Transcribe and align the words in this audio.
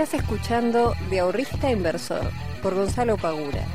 Estás 0.00 0.22
escuchando 0.22 0.94
De 1.10 1.18
Ahorrista 1.18 1.70
Inversor 1.70 2.22
por 2.62 2.74
Gonzalo 2.74 3.18
Pagura, 3.18 3.66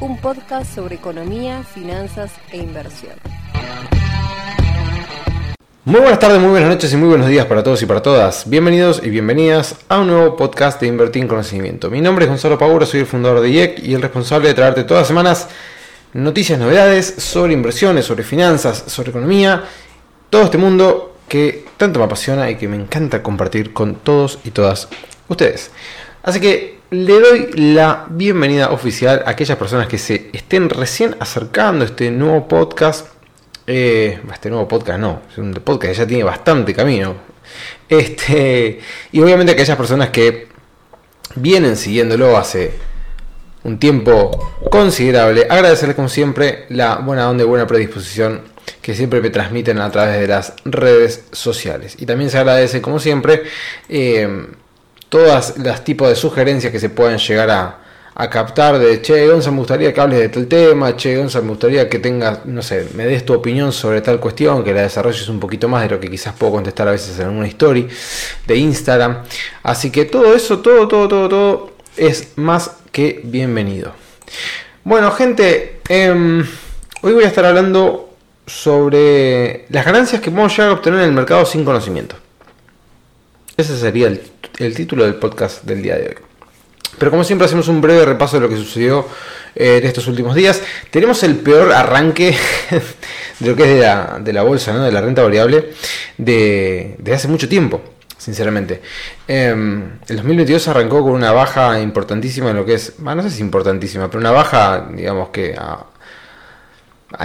un 0.00 0.18
podcast 0.18 0.74
sobre 0.74 0.96
economía, 0.96 1.62
finanzas 1.62 2.30
e 2.50 2.58
inversión. 2.58 3.14
Muy 5.86 6.00
buenas 6.00 6.18
tardes, 6.18 6.42
muy 6.42 6.50
buenas 6.50 6.68
noches 6.68 6.92
y 6.92 6.96
muy 6.98 7.08
buenos 7.08 7.26
días 7.26 7.46
para 7.46 7.62
todos 7.62 7.80
y 7.80 7.86
para 7.86 8.02
todas. 8.02 8.50
Bienvenidos 8.50 9.00
y 9.02 9.08
bienvenidas 9.08 9.76
a 9.88 10.00
un 10.00 10.08
nuevo 10.08 10.36
podcast 10.36 10.78
de 10.78 10.88
Invertir 10.88 11.22
en 11.22 11.28
Conocimiento. 11.28 11.88
Mi 11.88 12.02
nombre 12.02 12.26
es 12.26 12.28
Gonzalo 12.28 12.58
Pagura, 12.58 12.84
soy 12.84 13.00
el 13.00 13.06
fundador 13.06 13.40
de 13.40 13.48
IEC 13.48 13.78
y 13.82 13.94
el 13.94 14.02
responsable 14.02 14.48
de 14.48 14.54
traerte 14.54 14.84
todas 14.84 15.00
las 15.00 15.08
semanas 15.08 15.48
noticias, 16.12 16.58
novedades 16.58 17.14
sobre 17.16 17.54
inversiones, 17.54 18.04
sobre 18.04 18.24
finanzas, 18.24 18.84
sobre 18.88 19.08
economía, 19.08 19.64
todo 20.28 20.42
este 20.42 20.58
mundo 20.58 21.16
que 21.28 21.64
tanto 21.78 21.98
me 21.98 22.04
apasiona 22.04 22.50
y 22.50 22.56
que 22.56 22.68
me 22.68 22.76
encanta 22.76 23.22
compartir 23.22 23.72
con 23.72 23.94
todos 23.94 24.38
y 24.44 24.50
todas 24.50 24.90
ustedes. 25.32 25.70
Así 26.22 26.40
que 26.40 26.78
le 26.90 27.20
doy 27.20 27.50
la 27.54 28.06
bienvenida 28.10 28.70
oficial 28.70 29.22
a 29.26 29.30
aquellas 29.30 29.56
personas 29.56 29.88
que 29.88 29.98
se 29.98 30.30
estén 30.32 30.68
recién 30.68 31.16
acercando 31.20 31.84
a 31.84 31.88
este 31.88 32.10
nuevo 32.10 32.46
podcast. 32.46 33.08
Eh, 33.66 34.20
este 34.32 34.50
nuevo 34.50 34.68
podcast 34.68 34.98
no, 34.98 35.22
es 35.30 35.38
un 35.38 35.54
podcast 35.54 35.92
que 35.92 35.98
ya 35.98 36.06
tiene 36.06 36.24
bastante 36.24 36.74
camino. 36.74 37.14
Este, 37.88 38.80
y 39.10 39.20
obviamente 39.20 39.52
aquellas 39.52 39.76
personas 39.76 40.10
que 40.10 40.48
vienen 41.36 41.76
siguiéndolo 41.76 42.36
hace 42.36 42.72
un 43.64 43.78
tiempo 43.78 44.54
considerable. 44.70 45.46
Agradecerles 45.48 45.96
como 45.96 46.08
siempre 46.08 46.66
la 46.68 46.96
buena 46.96 47.30
onda 47.30 47.44
y 47.44 47.46
buena 47.46 47.66
predisposición 47.66 48.42
que 48.80 48.94
siempre 48.94 49.20
me 49.20 49.30
transmiten 49.30 49.78
a 49.78 49.90
través 49.90 50.20
de 50.20 50.26
las 50.26 50.54
redes 50.64 51.24
sociales. 51.32 51.96
Y 51.98 52.06
también 52.06 52.30
se 52.30 52.38
agradece 52.38 52.82
como 52.82 52.98
siempre 52.98 53.44
eh, 53.88 54.46
todas 55.12 55.58
las 55.58 55.84
tipos 55.84 56.08
de 56.08 56.16
sugerencias 56.16 56.72
que 56.72 56.80
se 56.80 56.88
puedan 56.88 57.18
llegar 57.18 57.50
a, 57.50 58.30
captar 58.30 58.78
de, 58.78 59.02
che, 59.02 59.28
Gonza, 59.28 59.50
me 59.50 59.58
gustaría 59.58 59.92
que 59.92 60.00
hables 60.00 60.20
de 60.20 60.30
tal 60.30 60.46
tema, 60.46 60.96
che, 60.96 61.18
Gonza, 61.18 61.42
me 61.42 61.48
gustaría 61.48 61.86
que 61.86 61.98
tengas, 61.98 62.46
no 62.46 62.62
sé, 62.62 62.88
me 62.94 63.04
des 63.04 63.22
tu 63.26 63.34
opinión 63.34 63.72
sobre 63.72 64.00
tal 64.00 64.18
cuestión, 64.20 64.64
que 64.64 64.72
la 64.72 64.80
desarrolles 64.80 65.28
un 65.28 65.38
poquito 65.38 65.68
más 65.68 65.82
de 65.82 65.90
lo 65.90 66.00
que 66.00 66.08
quizás 66.08 66.34
puedo 66.34 66.52
contestar 66.52 66.88
a 66.88 66.92
veces 66.92 67.18
en 67.18 67.28
una 67.28 67.46
story 67.46 67.86
de 68.46 68.56
Instagram. 68.56 69.18
Así 69.62 69.90
que 69.90 70.06
todo 70.06 70.34
eso, 70.34 70.60
todo, 70.60 70.88
todo, 70.88 71.08
todo, 71.08 71.28
todo 71.28 71.72
es 71.98 72.32
más 72.36 72.70
que 72.90 73.20
bienvenido. 73.22 73.92
Bueno, 74.82 75.10
gente, 75.10 75.80
em, 75.90 76.40
hoy 77.02 77.12
voy 77.12 77.24
a 77.24 77.28
estar 77.28 77.44
hablando 77.44 78.14
sobre 78.46 79.66
las 79.68 79.84
ganancias 79.84 80.22
que 80.22 80.30
podemos 80.30 80.56
llegar 80.56 80.70
a 80.70 80.72
obtener 80.72 81.00
en 81.00 81.06
el 81.08 81.12
mercado 81.12 81.44
sin 81.44 81.66
conocimiento. 81.66 82.21
Ese 83.56 83.76
sería 83.78 84.08
el, 84.08 84.74
título 84.74 85.04
del 85.04 85.16
podcast 85.16 85.64
del 85.64 85.82
día 85.82 85.96
de 85.96 86.08
hoy. 86.08 86.14
Pero 86.98 87.10
como 87.10 87.22
siempre 87.24 87.46
hacemos 87.46 87.68
un 87.68 87.80
breve 87.80 88.04
repaso 88.04 88.36
de 88.36 88.42
lo 88.42 88.48
que 88.48 88.56
sucedió 88.56 89.06
eh, 89.54 89.78
en 89.82 89.86
estos 89.86 90.06
últimos 90.06 90.34
días. 90.34 90.62
Tenemos 90.90 91.22
el 91.22 91.36
peor 91.36 91.72
arranque 91.72 92.34
de 93.40 93.50
lo 93.50 93.56
que 93.56 93.62
es 93.64 93.68
de 93.68 93.80
la, 93.80 94.18
de 94.22 94.32
la 94.32 94.42
bolsa, 94.42 94.72
¿no? 94.72 94.82
de 94.82 94.92
la 94.92 95.00
renta 95.00 95.22
variable, 95.22 95.70
de, 96.16 96.96
de 96.98 97.14
hace 97.14 97.28
mucho 97.28 97.48
tiempo 97.48 97.82
sinceramente. 98.16 98.80
Em, 99.26 99.98
el 100.08 100.16
2022 100.16 100.68
arrancó 100.68 101.02
con 101.02 101.12
una 101.12 101.32
baja 101.32 101.80
importantísima 101.80 102.50
en 102.50 102.56
lo 102.56 102.64
que 102.64 102.74
es, 102.74 103.00
no 103.00 103.22
sé 103.22 103.30
si 103.30 103.40
importantísima, 103.40 104.08
pero 104.08 104.20
una 104.20 104.30
baja, 104.30 104.88
digamos 104.94 105.30
que 105.30 105.56
a, 105.58 105.86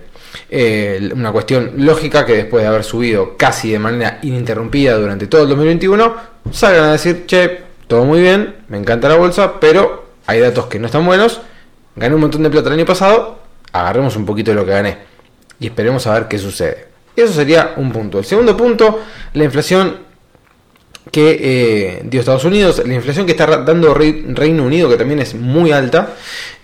Eh, 0.50 1.10
una 1.14 1.34
cuestión 1.34 1.74
lógica 1.78 2.26
que 2.26 2.36
después 2.36 2.64
de 2.64 2.70
haber 2.70 2.86
subido 2.86 3.36
casi 3.36 3.72
de 3.72 3.80
manera 3.80 4.20
ininterrumpida 4.22 4.96
durante 4.96 5.28
todo 5.28 5.44
el 5.44 5.50
2021, 5.50 6.16
salgan 6.50 6.86
a 6.86 6.92
decir, 6.94 7.26
che, 7.26 7.64
todo 7.88 8.06
muy 8.06 8.22
bien, 8.22 8.56
me 8.70 8.78
encanta 8.78 9.10
la 9.10 9.16
bolsa, 9.16 9.60
pero 9.60 10.06
hay 10.28 10.40
datos 10.40 10.68
que 10.68 10.80
no 10.80 10.86
están 10.86 11.06
buenos 11.06 11.42
gané 11.98 12.16
un 12.16 12.22
montón 12.22 12.44
de 12.44 12.50
plata 12.50 12.70
el 12.70 12.76
año 12.76 12.86
pasado, 12.86 13.40
agarremos 13.74 14.16
un 14.16 14.26
poquito 14.26 14.52
de 14.52 14.56
lo 14.56 14.66
que 14.66 14.72
gané 14.72 14.98
y 15.60 15.68
esperemos 15.68 16.08
a 16.08 16.14
ver 16.14 16.30
qué 16.30 16.38
sucede. 16.38 16.88
Eso 17.18 17.34
sería 17.34 17.74
un 17.76 17.92
punto. 17.92 18.20
El 18.20 18.26
segundo 18.26 18.56
punto, 18.56 19.02
la 19.34 19.44
inflación 19.44 20.05
que 21.16 21.40
eh, 21.40 22.04
dio 22.04 22.20
Estados 22.20 22.44
Unidos, 22.44 22.84
la 22.86 22.94
inflación 22.94 23.26
que 23.26 23.32
está 23.32 23.48
dando 23.48 23.94
Reino 23.94 24.66
Unido, 24.66 24.90
que 24.90 24.98
también 24.98 25.22
es 25.22 25.34
muy 25.34 25.72
alta, 25.72 26.16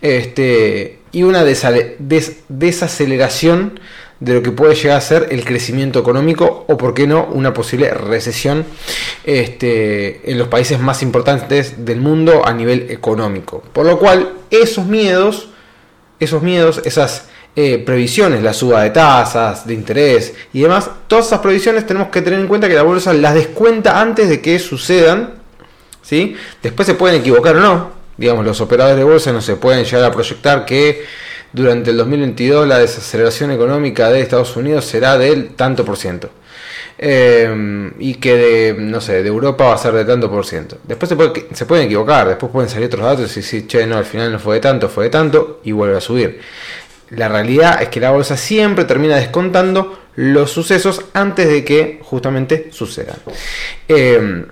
este, 0.02 1.00
y 1.14 1.24
una 1.24 1.46
desaceleración 1.46 3.80
de 4.20 4.34
lo 4.34 4.44
que 4.44 4.52
puede 4.52 4.76
llegar 4.76 4.98
a 4.98 5.02
ser 5.02 5.30
el 5.32 5.46
crecimiento 5.46 6.00
económico 6.00 6.66
o, 6.68 6.76
por 6.76 6.94
qué 6.94 7.08
no, 7.08 7.30
una 7.32 7.54
posible 7.54 7.92
recesión 7.92 8.66
este, 9.24 10.30
en 10.30 10.38
los 10.38 10.50
países 10.50 10.82
más 10.82 11.02
importantes 11.02 11.86
del 11.86 12.02
mundo 12.02 12.46
a 12.46 12.54
nivel 12.54 12.92
económico. 12.92 13.64
Por 13.72 13.86
lo 13.86 14.00
cual, 14.00 14.34
esos 14.50 14.86
miedos, 14.86 15.48
esos 16.20 16.44
miedos, 16.44 16.82
esas 16.84 17.30
eh, 17.54 17.80
previsiones, 17.80 18.42
la 18.42 18.54
suba 18.54 18.84
de 18.84 18.92
tasas, 18.92 19.68
de 19.68 19.74
interés 19.74 20.34
y 20.54 20.62
demás, 20.62 20.90
todas 21.08 21.28
esas 21.28 21.40
previsiones 21.40 21.86
tenemos 21.86 22.08
que 22.10 22.22
tener 22.22 22.40
en 22.40 22.48
cuenta 22.48 22.70
que 22.70 22.76
la 22.76 22.84
bolsa 22.84 23.14
las 23.14 23.34
descuenta 23.34 24.00
antes 24.00 24.30
de 24.30 24.42
que 24.42 24.58
sucedan. 24.58 25.34
¿sí? 26.02 26.36
Después 26.64 26.86
se 26.86 26.96
pueden 26.96 27.20
equivocar 27.20 27.58
o 27.58 27.60
no. 27.60 27.92
Digamos, 28.16 28.46
los 28.46 28.62
operadores 28.62 28.98
de 28.98 29.04
bolsa 29.04 29.34
no 29.34 29.42
se 29.42 29.56
pueden 29.56 29.84
llegar 29.84 30.06
a 30.06 30.12
proyectar 30.12 30.66
que 30.66 31.06
durante 31.52 31.92
el 31.92 31.98
2022 31.98 32.68
la 32.68 32.80
desaceleración 32.80 33.52
económica 33.52 34.10
de 34.10 34.22
Estados 34.22 34.56
Unidos 34.56 34.86
será 34.86 35.18
del 35.18 35.50
tanto 35.50 35.84
por 35.84 35.98
ciento. 35.98 36.30
Eh, 37.04 37.92
y 37.98 38.14
que 38.16 38.36
de, 38.38 38.76
no 38.78 39.02
sé, 39.02 39.24
de 39.24 39.28
Europa 39.28 39.66
va 39.66 39.74
a 39.74 39.78
ser 39.78 39.94
de 39.94 40.06
tanto 40.06 40.30
por 40.30 40.46
ciento. 40.46 40.78
Después 40.84 41.10
se, 41.10 41.16
puede, 41.16 41.48
se 41.52 41.66
pueden 41.66 41.88
equivocar, 41.88 42.28
después 42.28 42.52
pueden 42.52 42.70
salir 42.70 42.86
otros 42.86 43.04
datos 43.04 43.32
y 43.32 43.40
decir, 43.40 43.66
che, 43.66 43.88
no, 43.88 43.98
al 43.98 44.06
final 44.06 44.32
no 44.32 44.38
fue 44.38 44.56
de 44.56 44.62
tanto, 44.62 44.88
fue 44.88 45.06
de 45.06 45.10
tanto, 45.10 45.62
y 45.64 45.72
vuelve 45.72 45.98
a 45.98 46.02
subir. 46.02 46.40
La 47.12 47.28
realidad 47.28 47.82
es 47.82 47.90
que 47.90 48.00
la 48.00 48.12
bolsa 48.12 48.38
siempre 48.38 48.86
termina 48.86 49.18
descontando 49.18 50.00
los 50.16 50.52
sucesos 50.52 51.06
antes 51.14 51.48
de 51.48 51.64
que 51.64 52.00
justamente 52.04 52.70
sucedan. 52.72 53.18
Eh, 53.88 54.46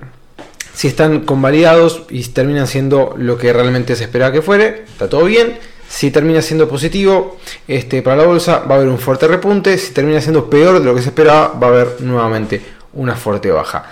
si 0.73 0.87
están 0.87 1.21
convalidados 1.21 2.03
y 2.09 2.23
terminan 2.23 2.67
siendo 2.67 3.13
lo 3.17 3.37
que 3.37 3.51
realmente 3.51 3.95
se 3.95 4.05
esperaba 4.05 4.31
que 4.31 4.41
fuere, 4.41 4.83
está 4.87 5.09
todo 5.09 5.25
bien. 5.25 5.57
Si 5.89 6.11
termina 6.11 6.41
siendo 6.41 6.69
positivo 6.69 7.37
este, 7.67 8.01
para 8.01 8.17
la 8.17 8.23
bolsa, 8.23 8.59
va 8.59 8.75
a 8.75 8.77
haber 8.77 8.89
un 8.89 8.99
fuerte 8.99 9.27
repunte. 9.27 9.77
Si 9.77 9.91
termina 9.91 10.21
siendo 10.21 10.49
peor 10.49 10.79
de 10.79 10.85
lo 10.85 10.95
que 10.95 11.01
se 11.01 11.09
esperaba, 11.09 11.49
va 11.61 11.67
a 11.67 11.69
haber 11.71 12.01
nuevamente 12.01 12.61
una 12.93 13.15
fuerte 13.15 13.51
baja. 13.51 13.89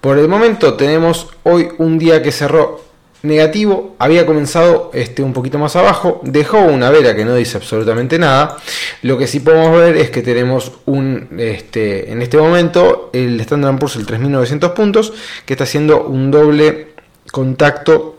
Por 0.00 0.18
el 0.18 0.28
momento 0.28 0.74
tenemos 0.74 1.28
hoy 1.42 1.68
un 1.76 1.98
día 1.98 2.22
que 2.22 2.32
cerró 2.32 2.89
negativo, 3.22 3.96
había 3.98 4.26
comenzado 4.26 4.90
este, 4.94 5.22
un 5.22 5.32
poquito 5.32 5.58
más 5.58 5.76
abajo, 5.76 6.20
dejó 6.24 6.58
una 6.58 6.90
vela 6.90 7.14
que 7.14 7.24
no 7.24 7.34
dice 7.34 7.58
absolutamente 7.58 8.18
nada. 8.18 8.56
Lo 9.02 9.18
que 9.18 9.26
sí 9.26 9.40
podemos 9.40 9.76
ver 9.78 9.96
es 9.96 10.10
que 10.10 10.22
tenemos 10.22 10.72
un, 10.86 11.28
este, 11.38 12.10
en 12.12 12.22
este 12.22 12.36
momento, 12.36 13.10
el 13.12 13.40
Standard 13.40 13.78
Poor's, 13.78 13.96
el 13.96 14.06
3900 14.06 14.72
puntos, 14.72 15.12
que 15.44 15.54
está 15.54 15.64
haciendo 15.64 16.04
un 16.04 16.30
doble 16.30 16.94
contacto 17.30 18.16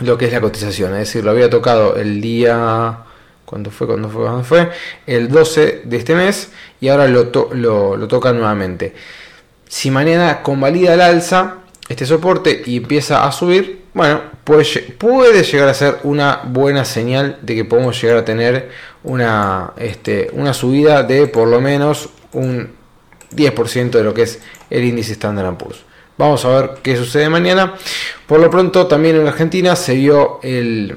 lo 0.00 0.18
que 0.18 0.26
es 0.26 0.32
la 0.32 0.40
cotización, 0.40 0.92
es 0.94 1.00
decir, 1.00 1.22
lo 1.22 1.30
había 1.30 1.50
tocado 1.50 1.96
el 1.96 2.20
día 2.20 3.04
¿Cuándo 3.52 3.70
fue? 3.70 3.86
¿Cuándo 3.86 4.08
fue? 4.08 4.22
¿Cuándo 4.22 4.44
fue? 4.44 4.70
El 5.06 5.28
12 5.28 5.82
de 5.84 5.96
este 5.98 6.14
mes 6.14 6.48
y 6.80 6.88
ahora 6.88 7.06
lo, 7.06 7.30
lo, 7.52 8.08
toca 8.08 8.32
nuevamente. 8.32 8.94
Si 9.68 9.90
mañana 9.90 10.42
convalida 10.42 10.94
el 10.94 11.02
alza 11.02 11.56
este 11.86 12.06
soporte 12.06 12.62
y 12.64 12.78
empieza 12.78 13.26
a 13.26 13.30
subir, 13.30 13.82
bueno, 13.92 14.22
puede, 14.44 15.42
llegar 15.42 15.68
a 15.68 15.74
ser 15.74 15.98
una 16.02 16.40
buena 16.44 16.84
señal 16.84 17.38
de 17.42 17.54
que 17.54 17.64
podemos 17.64 18.00
llegar 18.00 18.18
a 18.18 18.24
tener 18.24 18.70
una, 19.04 19.72
este, 19.76 20.30
una 20.32 20.52
subida 20.54 21.02
de 21.02 21.26
por 21.26 21.48
lo 21.48 21.60
menos 21.60 22.08
un 22.32 22.70
10% 23.34 23.90
de 23.90 24.04
lo 24.04 24.14
que 24.14 24.22
es 24.22 24.40
el 24.70 24.84
índice 24.84 25.12
Standard 25.12 25.56
Poor's. 25.56 25.84
Vamos 26.18 26.44
a 26.44 26.48
ver 26.48 26.70
qué 26.82 26.96
sucede 26.96 27.28
mañana. 27.28 27.74
Por 28.26 28.40
lo 28.40 28.50
pronto, 28.50 28.86
también 28.86 29.16
en 29.16 29.26
Argentina 29.26 29.74
se 29.76 29.94
vio 29.94 30.40
el. 30.42 30.96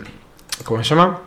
¿Cómo 0.63 0.83
se 0.83 0.89
llama? 0.89 1.21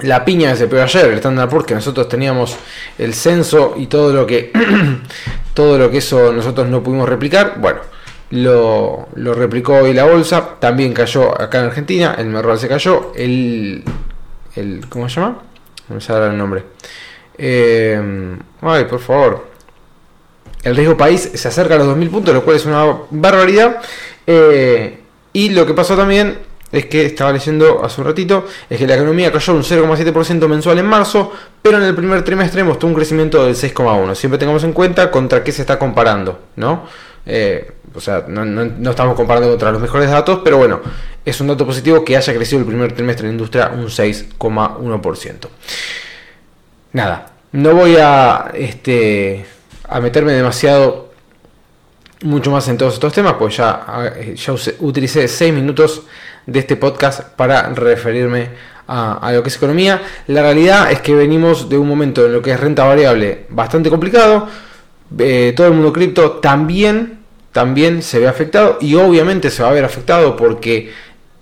La 0.00 0.24
piña 0.24 0.50
que 0.50 0.56
se 0.56 0.66
pegó 0.66 0.82
ayer, 0.82 1.06
el 1.06 1.14
Standard 1.14 1.48
Poor's, 1.48 1.66
que 1.66 1.74
nosotros 1.74 2.08
teníamos 2.08 2.56
el 2.98 3.14
censo 3.14 3.74
y 3.76 3.86
todo 3.86 4.12
lo 4.12 4.26
que. 4.26 4.50
todo 5.54 5.78
lo 5.78 5.90
que 5.90 5.98
eso 5.98 6.32
nosotros 6.32 6.68
no 6.68 6.82
pudimos 6.82 7.08
replicar. 7.08 7.54
Bueno, 7.58 7.80
lo, 8.34 9.06
replicó 9.34 9.74
hoy 9.74 9.92
la 9.92 10.04
bolsa. 10.04 10.56
También 10.58 10.92
cayó 10.92 11.40
acá 11.40 11.60
en 11.60 11.66
Argentina. 11.66 12.14
El 12.18 12.26
Merval 12.26 12.58
se 12.58 12.68
cayó. 12.68 13.12
El. 13.14 13.84
el 14.56 14.86
¿Cómo 14.88 15.08
se 15.08 15.20
llama? 15.20 15.42
No 15.88 15.94
me 15.96 16.00
sale 16.00 16.26
el 16.26 16.36
nombre. 16.36 16.64
Eh, 17.38 18.36
ay, 18.60 18.84
por 18.84 19.00
favor. 19.00 19.46
El 20.62 20.76
riesgo 20.76 20.96
país 20.96 21.30
se 21.34 21.48
acerca 21.48 21.74
a 21.74 21.78
los 21.78 21.88
2.000 21.88 22.10
puntos, 22.10 22.34
lo 22.34 22.42
cual 22.42 22.56
es 22.56 22.66
una 22.66 22.84
barbaridad. 23.10 23.82
Eh, 24.26 24.98
y 25.32 25.50
lo 25.50 25.66
que 25.66 25.74
pasó 25.74 25.96
también 25.96 26.38
es 26.74 26.86
que 26.86 27.06
estaba 27.06 27.32
leyendo 27.32 27.84
hace 27.84 28.00
un 28.00 28.06
ratito, 28.06 28.46
es 28.68 28.78
que 28.78 28.86
la 28.86 28.96
economía 28.96 29.30
cayó 29.30 29.54
un 29.54 29.62
0,7% 29.62 30.48
mensual 30.48 30.78
en 30.78 30.86
marzo, 30.86 31.32
pero 31.62 31.78
en 31.78 31.84
el 31.84 31.94
primer 31.94 32.22
trimestre 32.22 32.64
mostró 32.64 32.88
un 32.88 32.94
crecimiento 32.94 33.44
del 33.44 33.54
6,1%. 33.54 34.14
Siempre 34.14 34.38
tengamos 34.38 34.64
en 34.64 34.72
cuenta 34.72 35.10
contra 35.10 35.44
qué 35.44 35.52
se 35.52 35.62
está 35.62 35.78
comparando, 35.78 36.40
¿no? 36.56 36.86
Eh, 37.26 37.72
o 37.94 38.00
sea, 38.00 38.24
no, 38.26 38.44
no, 38.44 38.90
estamos 38.90 39.14
comparando 39.14 39.48
contra 39.48 39.70
los 39.70 39.80
mejores 39.80 40.10
datos, 40.10 40.40
pero 40.42 40.58
bueno, 40.58 40.80
es 41.24 41.40
un 41.40 41.46
dato 41.46 41.64
positivo 41.64 42.04
que 42.04 42.16
haya 42.16 42.34
crecido 42.34 42.58
el 42.60 42.66
primer 42.66 42.92
trimestre 42.92 43.26
en 43.26 43.30
la 43.30 43.34
industria 43.34 43.70
un 43.72 43.86
6,1%. 43.86 45.48
Nada, 46.92 47.32
no 47.52 47.72
voy 47.74 47.96
a 48.00 48.50
este, 48.52 49.46
a 49.88 50.00
meterme 50.00 50.32
demasiado 50.32 51.12
mucho 52.22 52.50
más 52.50 52.66
en 52.68 52.76
todos 52.78 52.94
estos 52.94 53.12
temas, 53.12 53.34
pues 53.34 53.56
ya, 53.56 54.12
ya 54.34 54.54
utilicé 54.80 55.28
6 55.28 55.52
minutos 55.52 56.02
de 56.46 56.58
este 56.58 56.76
podcast 56.76 57.22
para 57.22 57.68
referirme 57.70 58.48
a, 58.86 59.30
lo 59.32 59.42
que 59.42 59.48
es 59.48 59.56
economía. 59.56 60.02
La 60.26 60.42
realidad 60.42 60.90
es 60.90 61.00
que 61.00 61.14
venimos 61.14 61.68
de 61.68 61.78
un 61.78 61.88
momento 61.88 62.26
en 62.26 62.32
lo 62.32 62.42
que 62.42 62.52
es 62.52 62.60
renta 62.60 62.84
variable 62.84 63.46
bastante 63.50 63.90
complicado. 63.90 64.48
Eh, 65.18 65.52
todo 65.56 65.68
el 65.68 65.74
mundo 65.74 65.92
cripto 65.92 66.32
también, 66.32 67.20
también 67.52 68.02
se 68.02 68.18
ve 68.18 68.28
afectado 68.28 68.78
y 68.80 68.94
obviamente 68.94 69.50
se 69.50 69.62
va 69.62 69.70
a 69.70 69.72
ver 69.72 69.84
afectado 69.84 70.36
porque 70.36 70.92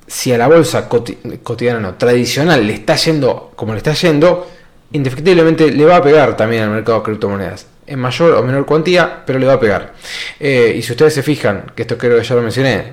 si 0.07 0.33
a 0.33 0.39
la 0.39 0.47
bolsa 0.47 0.89
cotidiana, 0.89 1.81
no, 1.81 1.95
tradicional, 1.95 2.67
le 2.67 2.75
está 2.75 2.97
yendo 2.97 3.53
como 3.57 3.73
le 3.73 3.79
está 3.79 3.95
yendo, 3.95 4.47
indefectiblemente 4.93 5.73
le 5.73 5.85
va 5.85 5.97
a 5.97 6.03
pegar 6.03 6.37
también 6.37 6.65
al 6.65 6.71
mercado 6.71 6.99
de 6.99 7.05
criptomonedas 7.05 7.67
en 7.87 7.99
mayor 7.99 8.35
o 8.35 8.43
menor 8.43 8.65
cuantía, 8.65 9.23
pero 9.27 9.39
le 9.39 9.47
va 9.47 9.55
a 9.55 9.61
pegar. 9.61 9.95
Eh, 10.39 10.75
y 10.77 10.83
si 10.83 10.93
ustedes 10.93 11.15
se 11.15 11.23
fijan, 11.23 11.73
que 11.75 11.83
esto 11.83 11.99
creo 11.99 12.19
que 12.19 12.25
ya 12.25 12.35
lo 12.35 12.43
mencioné, 12.43 12.93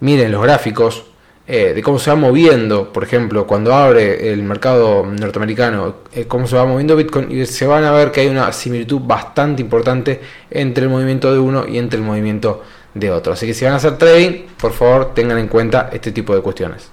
miren 0.00 0.30
los 0.30 0.42
gráficos 0.42 1.09
eh, 1.52 1.74
de 1.74 1.82
cómo 1.82 1.98
se 1.98 2.10
va 2.10 2.14
moviendo, 2.14 2.92
por 2.92 3.02
ejemplo, 3.02 3.44
cuando 3.44 3.74
abre 3.74 4.32
el 4.32 4.44
mercado 4.44 5.04
norteamericano, 5.04 5.96
eh, 6.14 6.26
cómo 6.28 6.46
se 6.46 6.54
va 6.54 6.64
moviendo 6.64 6.94
Bitcoin, 6.94 7.28
y 7.28 7.44
se 7.44 7.66
van 7.66 7.82
a 7.82 7.90
ver 7.90 8.12
que 8.12 8.20
hay 8.20 8.28
una 8.28 8.52
similitud 8.52 9.00
bastante 9.02 9.60
importante 9.60 10.20
entre 10.48 10.84
el 10.84 10.90
movimiento 10.90 11.32
de 11.32 11.40
uno 11.40 11.66
y 11.66 11.78
entre 11.78 11.98
el 11.98 12.06
movimiento 12.06 12.62
de 12.94 13.10
otro. 13.10 13.32
Así 13.32 13.46
que 13.46 13.54
si 13.54 13.64
van 13.64 13.74
a 13.74 13.78
hacer 13.78 13.98
trading, 13.98 14.42
por 14.60 14.72
favor 14.72 15.12
tengan 15.12 15.38
en 15.38 15.48
cuenta 15.48 15.90
este 15.92 16.12
tipo 16.12 16.36
de 16.36 16.40
cuestiones. 16.40 16.88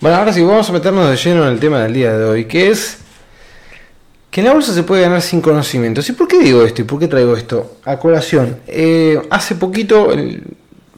Bueno, 0.00 0.16
ahora 0.16 0.32
sí, 0.32 0.42
vamos 0.42 0.68
a 0.68 0.72
meternos 0.72 1.08
de 1.08 1.16
lleno 1.16 1.46
en 1.46 1.52
el 1.52 1.60
tema 1.60 1.84
del 1.84 1.92
día 1.92 2.18
de 2.18 2.24
hoy, 2.24 2.46
que 2.46 2.70
es 2.70 2.98
que 4.30 4.40
en 4.40 4.46
la 4.48 4.54
bolsa 4.54 4.74
se 4.74 4.82
puede 4.82 5.02
ganar 5.02 5.22
sin 5.22 5.40
conocimientos. 5.40 6.08
¿Y 6.08 6.14
por 6.14 6.26
qué 6.26 6.40
digo 6.40 6.64
esto? 6.64 6.82
¿Y 6.82 6.84
por 6.84 6.98
qué 6.98 7.06
traigo 7.06 7.36
esto? 7.36 7.76
A 7.84 7.96
colación. 7.96 8.58
Eh, 8.66 9.22
hace 9.30 9.54
poquito, 9.54 10.12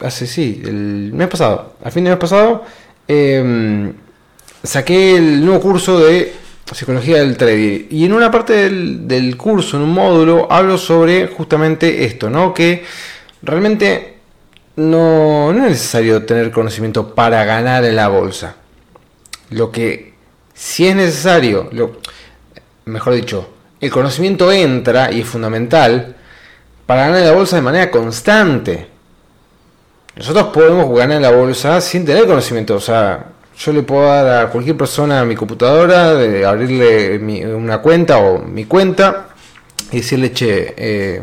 hace 0.03 0.27
sí, 0.27 0.61
el 0.65 1.11
mes 1.13 1.27
pasado, 1.27 1.75
a 1.83 1.89
fin 1.89 2.03
de 2.03 2.11
mes 2.11 2.19
pasado, 2.19 2.65
em, 3.07 3.93
saqué 4.61 5.15
el 5.17 5.45
nuevo 5.45 5.61
curso 5.61 5.99
de 5.99 6.33
psicología 6.71 7.17
del 7.17 7.37
trading. 7.37 7.87
Y 7.89 8.05
en 8.05 8.13
una 8.13 8.31
parte 8.31 8.69
del, 8.69 9.37
curso, 9.37 9.77
en 9.77 9.83
un 9.83 9.93
módulo, 9.93 10.51
hablo 10.51 10.77
sobre 10.77 11.27
justamente 11.27 12.05
esto, 12.05 12.29
¿no? 12.29 12.53
Que 12.53 12.83
realmente 13.41 14.17
no, 14.75 15.53
no 15.53 15.65
es 15.65 15.71
necesario 15.71 16.23
tener 16.23 16.51
conocimiento 16.51 17.13
para 17.13 17.43
ganar 17.45 17.85
en 17.85 17.95
la 17.95 18.07
bolsa. 18.07 18.55
Lo 19.49 19.71
que 19.71 20.13
sí 20.53 20.87
es 20.87 20.95
necesario, 20.95 21.69
lo, 21.71 21.99
mejor 22.85 23.13
dicho, 23.13 23.49
el 23.79 23.91
conocimiento 23.91 24.51
entra 24.51 25.11
y 25.11 25.21
es 25.21 25.27
fundamental 25.27 26.15
para 26.85 27.07
ganar 27.07 27.19
en 27.19 27.27
la 27.27 27.33
bolsa 27.33 27.57
de 27.57 27.61
manera 27.61 27.91
constante. 27.91 28.92
Nosotros 30.15 30.47
podemos 30.53 30.95
ganar 30.95 31.17
en 31.17 31.23
la 31.23 31.31
bolsa 31.31 31.81
sin 31.81 32.05
tener 32.05 32.27
conocimiento. 32.27 32.75
O 32.75 32.79
sea, 32.79 33.25
yo 33.57 33.73
le 33.73 33.81
puedo 33.83 34.03
dar 34.03 34.45
a 34.45 34.49
cualquier 34.49 34.77
persona 34.77 35.25
mi 35.25 35.35
computadora, 35.35 36.13
de 36.13 36.45
abrirle 36.45 37.17
una 37.55 37.79
cuenta 37.79 38.17
o 38.19 38.39
mi 38.39 38.65
cuenta 38.65 39.27
y 39.91 39.97
decirle, 39.97 40.31
che, 40.31 40.73
eh, 40.77 41.21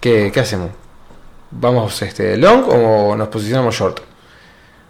¿qué, 0.00 0.32
hacemos? 0.40 0.70
¿Vamos 1.50 2.00
este, 2.02 2.36
long 2.36 2.64
o 2.68 3.16
nos 3.16 3.28
posicionamos 3.28 3.74
short? 3.74 4.00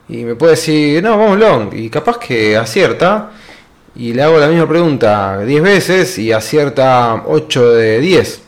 Y 0.08 0.24
me 0.24 0.36
puede 0.36 0.52
decir, 0.52 1.02
no, 1.02 1.18
vamos 1.18 1.38
long. 1.38 1.74
Y 1.74 1.90
capaz 1.90 2.18
que 2.18 2.56
acierta 2.56 3.30
y 3.96 4.12
le 4.12 4.22
hago 4.22 4.38
la 4.38 4.46
misma 4.46 4.68
pregunta 4.68 5.40
10 5.40 5.62
veces 5.62 6.18
y 6.18 6.32
acierta 6.32 7.24
8 7.26 7.72
de 7.72 7.98
10. 8.00 8.42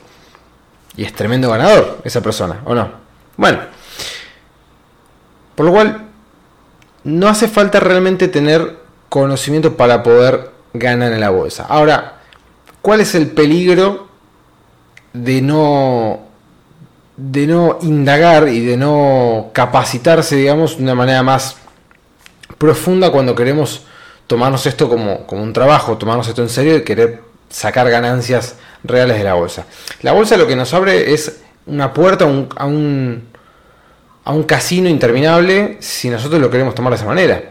Y 0.99 1.05
es 1.05 1.13
tremendo 1.13 1.51
ganador 1.51 1.99
esa 2.05 2.21
persona, 2.21 2.61
¿o 2.65 2.75
no? 2.75 2.91
Bueno, 3.37 3.61
por 5.59 5.67
lo 5.67 5.73
cual 5.73 6.05
no 7.03 7.27
hace 7.27 7.49
falta 7.49 7.81
realmente 7.81 8.29
tener 8.29 8.77
conocimiento 9.09 9.77
para 9.77 10.05
poder 10.05 10.53
ganar 10.73 11.13
en 11.13 11.19
la 11.19 11.31
bolsa. 11.31 11.67
Ahora, 11.69 12.21
¿cuál 12.81 13.01
es 13.01 13.17
el 13.17 13.27
peligro 13.27 14.07
de 15.13 15.43
no 15.43 16.21
de 17.17 17.49
no 17.49 17.79
indagar 17.83 18.47
y 18.47 18.65
de 18.65 18.77
no 18.77 19.51
capacitarse, 19.53 20.37
digamos, 20.37 20.77
de 20.77 20.85
una 20.85 20.95
manera 20.95 21.25
más 21.25 21.57
profunda 22.57 23.11
cuando 23.11 23.35
queremos 23.35 23.85
tomarnos 24.29 24.65
esto 24.65 24.89
como, 24.89 25.27
un 25.29 25.53
trabajo, 25.53 25.99
tomarnos 25.99 26.29
esto 26.29 26.43
en 26.43 26.51
serio 26.51 26.77
y 26.77 26.85
querer 26.85 27.21
sacar 27.49 27.91
ganancias 27.91 28.55
reales 28.85 29.19
de 29.19 29.25
la 29.25 29.35
bolsa. 29.35 29.67
La 30.03 30.13
bolsa 30.13 30.37
lo 30.37 30.47
que 30.47 30.55
nos 30.55 30.73
abre 30.73 31.13
es 31.13 31.41
una 31.67 31.93
puerta 31.93 32.27
a 32.27 32.29
un, 32.29 32.49
a 32.55 32.65
un, 32.65 33.38
casino 34.45 34.89
interminable 34.89 35.79
si 35.81 36.11
nosotros 36.11 36.41
lo 36.41 36.51
queremos 36.51 36.75
tomar 36.75 36.93
de 36.93 36.97
esa 36.97 37.07
manera. 37.07 37.43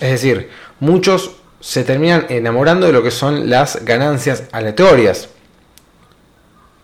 Es 0.00 0.10
decir, 0.10 0.50
muchos 0.80 1.32
se 1.60 1.84
terminan 1.84 2.26
enamorando 2.28 2.86
de 2.86 2.92
lo 2.92 3.02
que 3.02 3.10
son 3.10 3.50
las 3.50 3.84
ganancias 3.84 4.44
aleatorias. 4.52 5.28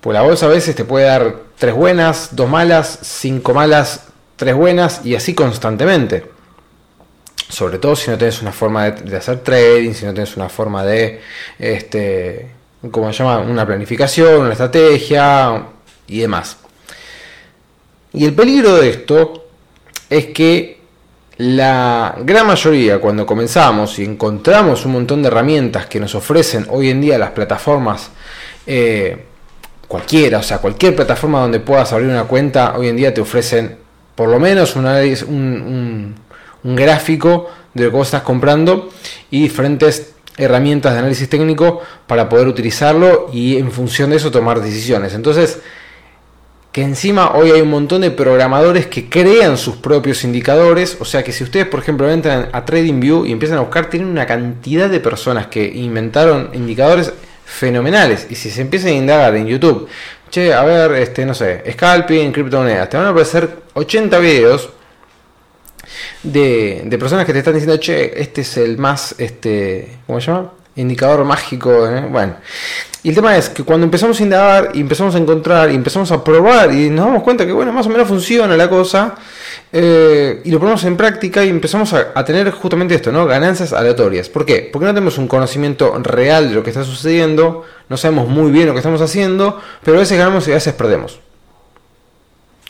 Pues 0.00 0.14
la 0.14 0.23
bolsa 0.23 0.47
a 0.47 0.49
veces 0.49 0.75
te 0.75 0.85
puede 0.85 1.07
dar 1.07 1.37
tres 1.57 1.75
buenas, 1.75 2.31
dos 2.33 2.49
malas, 2.49 2.99
cinco 3.02 3.55
malas, 3.55 4.09
tres 4.37 4.55
buenas 4.55 5.00
y 5.05 5.14
así 5.14 5.35
constantemente 5.35 6.33
sobre 7.52 7.79
todo 7.79 7.95
si 7.95 8.11
no 8.11 8.17
tienes 8.17 8.41
una 8.41 8.50
forma 8.50 8.91
de, 8.91 9.17
hacer 9.17 9.41
trading, 9.41 9.93
si 9.93 10.07
no 10.07 10.14
tienes 10.14 10.37
una 10.38 10.49
forma 10.49 10.85
de, 10.85 11.21
este, 11.59 12.49
¿cómo 12.91 13.12
se 13.12 13.23
llama? 13.23 13.41
Una 13.41 13.67
planificación, 13.67 14.41
una 14.41 14.52
estrategia 14.52 15.67
y 16.07 16.21
demás. 16.21 16.57
Y 18.14 18.25
el 18.25 18.35
peligro 18.35 18.76
de 18.76 18.90
esto 18.90 19.47
es 20.11 20.26
que 20.26 20.81
la 21.38 22.14
gran 22.21 22.47
mayoría, 22.47 23.00
cuando 23.00 23.25
comenzamos 23.25 23.99
y 23.99 24.04
encontramos 24.04 24.85
un 24.85 24.92
montón 24.92 25.23
de 25.23 25.28
herramientas 25.28 25.87
que 25.87 25.99
nos 25.99 26.14
ofrecen 26.14 26.66
hoy 26.71 26.90
en 26.90 27.00
día 27.00 27.19
las 27.19 27.31
plataformas, 27.31 28.11
eh, 28.66 29.25
cualquiera, 29.88 30.38
o 30.38 30.42
sea, 30.42 30.59
cualquier 30.59 30.95
plataforma 30.95 31.40
donde 31.40 31.61
puedas 31.61 31.92
abrir 31.92 32.09
una 32.09 32.25
cuenta, 32.25 32.75
hoy 32.76 32.88
en 32.88 32.97
día 32.97 33.12
te 33.14 33.21
ofrecen 33.21 33.76
por 34.14 34.28
lo 34.28 34.38
menos 34.38 34.76
un, 34.76 34.87
un, 34.87 36.14
un 36.64 36.76
gráfico 36.76 37.49
de 37.75 37.85
lo 37.85 37.90
que 37.90 37.97
vos 37.97 38.09
estás 38.09 38.23
comprando 38.23 38.90
y 39.31 39.42
diferentes 39.42 40.12
herramientas 40.37 40.92
de 40.92 40.99
análisis 40.99 41.28
técnico 41.28 41.81
para 42.07 42.28
poder 42.28 42.47
utilizarlo 42.47 43.31
y 43.33 43.57
en 43.57 43.73
función 43.73 44.11
de 44.11 44.16
eso 44.16 44.31
tomar 44.31 44.61
decisiones. 44.61 45.14
Entonces, 45.14 45.61
que 46.73 46.83
encima 46.83 47.33
hoy 47.35 47.50
hay 47.50 47.61
un 47.61 47.71
montón 47.71 48.00
de 48.00 48.11
programadores 48.11 48.87
que 48.87 49.11
crean 49.11 49.59
sus 49.59 49.76
propios 49.76 50.25
indicadores, 50.25 50.97
o 51.00 51.05
sea 51.05 51.23
que 51.23 51.31
si 51.31 51.45
ustedes 51.45 51.67
por 51.67 51.81
ejemplo 51.81 52.11
entran 52.11 52.49
a 52.50 52.64
TradingView 52.64 53.26
y 53.26 53.33
empiezan 53.33 53.59
a 53.59 53.61
buscar, 53.61 53.91
tienen 53.91 54.09
una 54.09 54.26
cantidad 54.26 54.88
de 54.88 54.99
personas 54.99 55.49
que 55.49 55.64
inventaron 55.67 56.50
indicadores 56.55 57.12
fenomenales 57.45 58.26
y 58.31 58.37
si 58.37 58.50
se 58.50 58.62
empiezan 58.62 58.91
a 58.91 58.95
indagar 58.95 59.37
en 59.37 59.47
YouTube, 59.47 59.87
che, 60.31 60.55
a 60.55 60.64
ver, 60.64 60.93
este, 60.93 61.26
no 61.26 61.35
sé, 61.35 61.62
scalping, 61.73 62.33
criptomonedas, 62.33 62.88
te 62.88 62.97
van 62.97 63.07
a 63.07 63.11
aparecer 63.11 63.50
80 63.75 64.19
videos 64.19 64.71
de, 66.23 66.83
de, 66.87 66.99
personas 66.99 67.26
que 67.26 67.35
te 67.35 67.41
están 67.41 67.52
diciendo, 67.52 67.76
che, 67.76 68.19
este 68.19 68.41
es 68.41 68.57
el 68.57 68.79
más, 68.79 69.14
este, 69.19 69.99
¿cómo 70.07 70.19
se 70.23 70.29
llama? 70.29 70.52
Indicador 70.76 71.25
mágico, 71.25 71.87
¿eh? 71.87 72.07
bueno. 72.11 72.37
Y 73.05 73.09
el 73.09 73.14
tema 73.14 73.37
es 73.37 73.49
que 73.49 73.64
cuando 73.64 73.85
empezamos 73.85 74.21
a 74.21 74.23
indagar 74.23 74.71
y 74.75 74.81
empezamos 74.81 75.14
a 75.14 75.19
encontrar 75.19 75.71
y 75.71 75.75
empezamos 75.75 76.12
a 76.12 76.23
probar 76.23 76.73
y 76.73 76.88
nos 76.88 77.07
damos 77.07 77.23
cuenta 77.25 77.45
que, 77.45 77.52
bueno, 77.52 77.73
más 77.73 77.87
o 77.87 77.91
menos 77.91 78.07
funciona 78.07 78.57
la 78.57 78.71
cosa, 78.71 79.17
eh, 79.73 80.41
y 80.45 80.50
lo 80.50 80.61
ponemos 80.61 80.85
en 80.85 80.97
práctica 80.97 81.45
y 81.45 81.49
empezamos 81.49 81.93
a, 81.95 82.12
a, 82.14 82.25
tener 82.25 82.50
justamente 82.52 82.95
esto, 82.95 83.11
¿no? 83.11 83.26
Ganancias 83.26 83.73
aleatorias. 83.73 84.29
¿Por 84.29 84.47
qué? 84.47 84.71
Porque 84.73 84.87
no 84.87 84.95
tenemos 84.95 85.19
un 85.19 85.26
conocimiento 85.26 85.99
real 85.99 86.49
de 86.49 86.55
lo 86.55 86.62
que 86.62 86.71
está 86.71 86.85
sucediendo, 86.85 87.64
no 87.88 87.97
sabemos 87.97 88.29
muy 88.29 88.52
bien 88.52 88.67
lo 88.67 88.73
que 88.73 88.79
estamos 88.79 89.00
haciendo, 89.00 89.61
pero 89.83 89.97
a 89.97 90.00
veces 90.00 90.17
ganamos 90.17 90.47
y 90.47 90.52
a 90.52 90.55
veces 90.55 90.73
perdemos. 90.73 91.19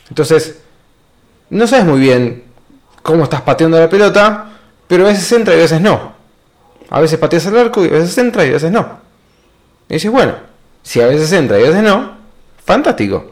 Entonces, 0.09 0.57
no 1.51 1.67
sabes 1.67 1.85
muy 1.85 1.99
bien 1.99 2.43
cómo 3.03 3.23
estás 3.23 3.41
pateando 3.41 3.79
la 3.79 3.89
pelota, 3.89 4.49
pero 4.87 5.05
a 5.05 5.09
veces 5.09 5.31
entra 5.31 5.53
y 5.53 5.57
a 5.57 5.61
veces 5.61 5.79
no. 5.79 6.12
A 6.93 7.01
veces 7.01 7.17
pateas 7.17 7.47
el 7.47 7.57
arco 7.57 7.83
y 7.83 7.87
a 7.87 7.93
veces 7.93 8.15
entra 8.19 8.45
y 8.45 8.49
a 8.49 8.53
veces 8.53 8.71
no. 8.71 8.99
Y 9.89 9.95
dices, 9.95 10.11
bueno, 10.11 10.35
si 10.83 11.01
a 11.01 11.07
veces 11.07 11.31
entra 11.31 11.59
y 11.59 11.63
a 11.63 11.69
veces 11.69 11.81
no, 11.81 12.17
fantástico. 12.63 13.31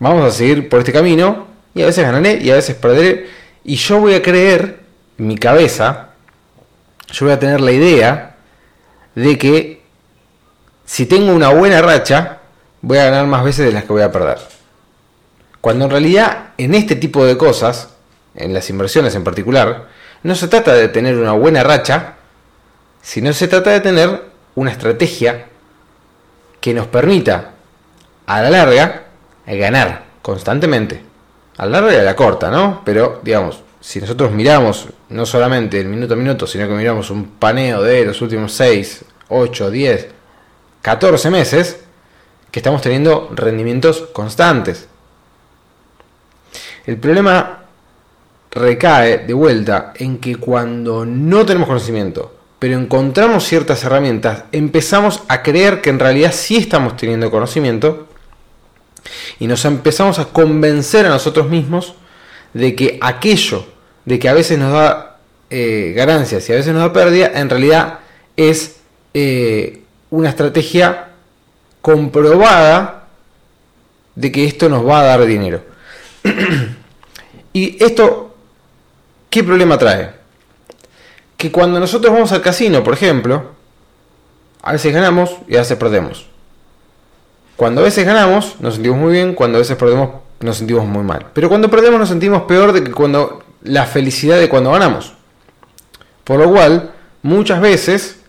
Vamos 0.00 0.24
a 0.24 0.36
seguir 0.36 0.68
por 0.68 0.80
este 0.80 0.92
camino 0.92 1.46
y 1.72 1.82
a 1.82 1.86
veces 1.86 2.04
ganaré 2.04 2.42
y 2.42 2.50
a 2.50 2.56
veces 2.56 2.74
perderé. 2.74 3.28
Y 3.62 3.76
yo 3.76 4.00
voy 4.00 4.14
a 4.14 4.22
creer, 4.22 4.80
mi 5.18 5.38
cabeza, 5.38 6.08
yo 7.12 7.26
voy 7.26 7.32
a 7.32 7.38
tener 7.38 7.60
la 7.60 7.70
idea 7.70 8.34
de 9.14 9.38
que 9.38 9.82
si 10.84 11.06
tengo 11.06 11.32
una 11.32 11.50
buena 11.50 11.80
racha, 11.80 12.38
voy 12.82 12.98
a 12.98 13.04
ganar 13.04 13.28
más 13.28 13.44
veces 13.44 13.66
de 13.66 13.72
las 13.72 13.84
que 13.84 13.92
voy 13.92 14.02
a 14.02 14.10
perder. 14.10 14.38
Cuando 15.60 15.84
en 15.84 15.92
realidad 15.92 16.46
en 16.58 16.74
este 16.74 16.96
tipo 16.96 17.24
de 17.24 17.38
cosas, 17.38 17.90
en 18.34 18.52
las 18.52 18.68
inversiones 18.68 19.14
en 19.14 19.22
particular, 19.22 19.86
no 20.24 20.34
se 20.34 20.48
trata 20.48 20.74
de 20.74 20.88
tener 20.88 21.16
una 21.16 21.32
buena 21.32 21.62
racha, 21.62 22.15
sino 23.06 23.32
se 23.32 23.46
trata 23.46 23.70
de 23.70 23.78
tener 23.78 24.20
una 24.56 24.72
estrategia 24.72 25.46
que 26.60 26.74
nos 26.74 26.88
permita 26.88 27.52
a 28.26 28.42
la 28.42 28.50
larga 28.50 29.04
ganar 29.46 30.06
constantemente. 30.20 31.04
A 31.56 31.66
la 31.66 31.80
larga 31.80 31.94
y 31.94 32.00
a 32.00 32.02
la 32.02 32.16
corta, 32.16 32.50
¿no? 32.50 32.82
Pero, 32.84 33.20
digamos, 33.22 33.62
si 33.80 34.00
nosotros 34.00 34.32
miramos 34.32 34.88
no 35.10 35.24
solamente 35.24 35.78
el 35.78 35.86
minuto 35.86 36.14
a 36.14 36.16
minuto, 36.16 36.48
sino 36.48 36.66
que 36.66 36.74
miramos 36.74 37.08
un 37.10 37.26
paneo 37.38 37.80
de 37.80 38.06
los 38.06 38.20
últimos 38.22 38.52
6, 38.54 39.04
8, 39.28 39.70
10, 39.70 40.08
14 40.82 41.30
meses, 41.30 41.80
que 42.50 42.58
estamos 42.58 42.82
teniendo 42.82 43.30
rendimientos 43.32 44.00
constantes. 44.12 44.88
El 46.84 46.96
problema 46.98 47.62
recae 48.50 49.18
de 49.18 49.32
vuelta 49.32 49.92
en 49.94 50.18
que 50.18 50.34
cuando 50.36 51.06
no 51.06 51.46
tenemos 51.46 51.68
conocimiento, 51.68 52.35
pero 52.58 52.78
encontramos 52.78 53.44
ciertas 53.44 53.84
herramientas, 53.84 54.44
empezamos 54.52 55.22
a 55.28 55.42
creer 55.42 55.82
que 55.82 55.90
en 55.90 55.98
realidad 55.98 56.32
sí 56.32 56.56
estamos 56.56 56.96
teniendo 56.96 57.30
conocimiento 57.30 58.08
y 59.38 59.46
nos 59.46 59.64
empezamos 59.64 60.18
a 60.18 60.26
convencer 60.26 61.06
a 61.06 61.10
nosotros 61.10 61.48
mismos 61.48 61.94
de 62.54 62.74
que 62.74 62.98
aquello, 63.02 63.66
de 64.04 64.18
que 64.18 64.28
a 64.28 64.32
veces 64.32 64.58
nos 64.58 64.72
da 64.72 65.18
eh, 65.50 65.92
ganancias 65.94 66.48
y 66.48 66.52
a 66.52 66.56
veces 66.56 66.72
nos 66.72 66.82
da 66.82 66.92
pérdida, 66.92 67.30
en 67.34 67.50
realidad 67.50 68.00
es 68.36 68.76
eh, 69.12 69.82
una 70.10 70.30
estrategia 70.30 71.08
comprobada 71.82 73.06
de 74.14 74.32
que 74.32 74.44
esto 74.44 74.68
nos 74.68 74.86
va 74.86 75.00
a 75.00 75.04
dar 75.04 75.26
dinero. 75.26 75.62
y 77.52 77.82
esto, 77.84 78.34
¿qué 79.28 79.44
problema 79.44 79.76
trae? 79.78 80.25
Que 81.36 81.52
cuando 81.52 81.78
nosotros 81.80 82.12
vamos 82.12 82.32
al 82.32 82.42
casino, 82.42 82.82
por 82.82 82.94
ejemplo, 82.94 83.50
a 84.62 84.72
veces 84.72 84.92
ganamos 84.92 85.36
y 85.48 85.56
a 85.56 85.60
veces 85.60 85.76
perdemos. 85.76 86.26
Cuando 87.56 87.80
a 87.80 87.84
veces 87.84 88.04
ganamos, 88.04 88.56
nos 88.60 88.74
sentimos 88.74 88.98
muy 88.98 89.12
bien, 89.12 89.34
cuando 89.34 89.58
a 89.58 89.60
veces 89.60 89.76
perdemos, 89.76 90.10
nos 90.40 90.56
sentimos 90.56 90.84
muy 90.84 91.02
mal. 91.02 91.26
Pero 91.32 91.48
cuando 91.48 91.70
perdemos, 91.70 91.98
nos 91.98 92.08
sentimos 92.08 92.42
peor 92.42 92.72
de 92.72 92.84
que 92.84 92.92
cuando 92.92 93.42
la 93.62 93.86
felicidad 93.86 94.38
de 94.38 94.48
cuando 94.48 94.72
ganamos. 94.72 95.14
Por 96.24 96.38
lo 96.38 96.50
cual, 96.50 96.92
muchas 97.22 97.60
veces, 97.60 98.20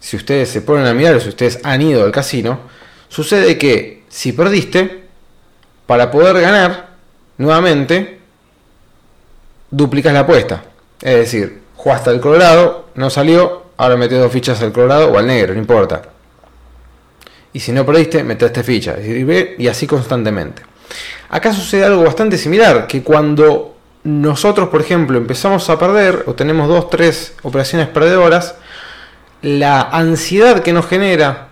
si 0.00 0.16
ustedes 0.16 0.48
se 0.48 0.62
ponen 0.62 0.86
a 0.86 0.94
mirar, 0.94 1.20
si 1.20 1.28
ustedes 1.28 1.60
han 1.62 1.82
ido 1.82 2.04
al 2.04 2.12
casino, 2.12 2.60
sucede 3.08 3.58
que 3.58 4.04
si 4.08 4.32
perdiste, 4.32 5.04
para 5.86 6.10
poder 6.10 6.40
ganar 6.40 6.90
nuevamente, 7.36 8.20
duplicas 9.70 10.12
la 10.12 10.20
apuesta. 10.20 10.64
Es 11.00 11.16
decir, 11.16 11.63
jugaste 11.84 12.08
al 12.08 12.18
Colorado, 12.18 12.86
no 12.94 13.10
salió, 13.10 13.64
ahora 13.76 13.98
metes 13.98 14.18
dos 14.18 14.32
fichas 14.32 14.62
al 14.62 14.72
Colorado 14.72 15.12
o 15.12 15.18
al 15.18 15.26
negro, 15.26 15.52
no 15.52 15.60
importa. 15.60 16.00
Y 17.52 17.60
si 17.60 17.72
no 17.72 17.84
perdiste, 17.84 18.24
meteste 18.24 18.62
fichas. 18.62 18.98
Y 19.04 19.68
así 19.68 19.86
constantemente. 19.86 20.62
Acá 21.28 21.52
sucede 21.52 21.84
algo 21.84 22.02
bastante 22.02 22.38
similar, 22.38 22.86
que 22.86 23.02
cuando 23.02 23.76
nosotros, 24.02 24.70
por 24.70 24.80
ejemplo, 24.80 25.18
empezamos 25.18 25.68
a 25.68 25.78
perder 25.78 26.24
o 26.26 26.34
tenemos 26.34 26.68
dos, 26.68 26.88
tres 26.88 27.34
operaciones 27.42 27.88
perdedoras, 27.88 28.54
la 29.42 29.82
ansiedad 29.82 30.60
que 30.60 30.72
nos 30.72 30.86
genera 30.86 31.48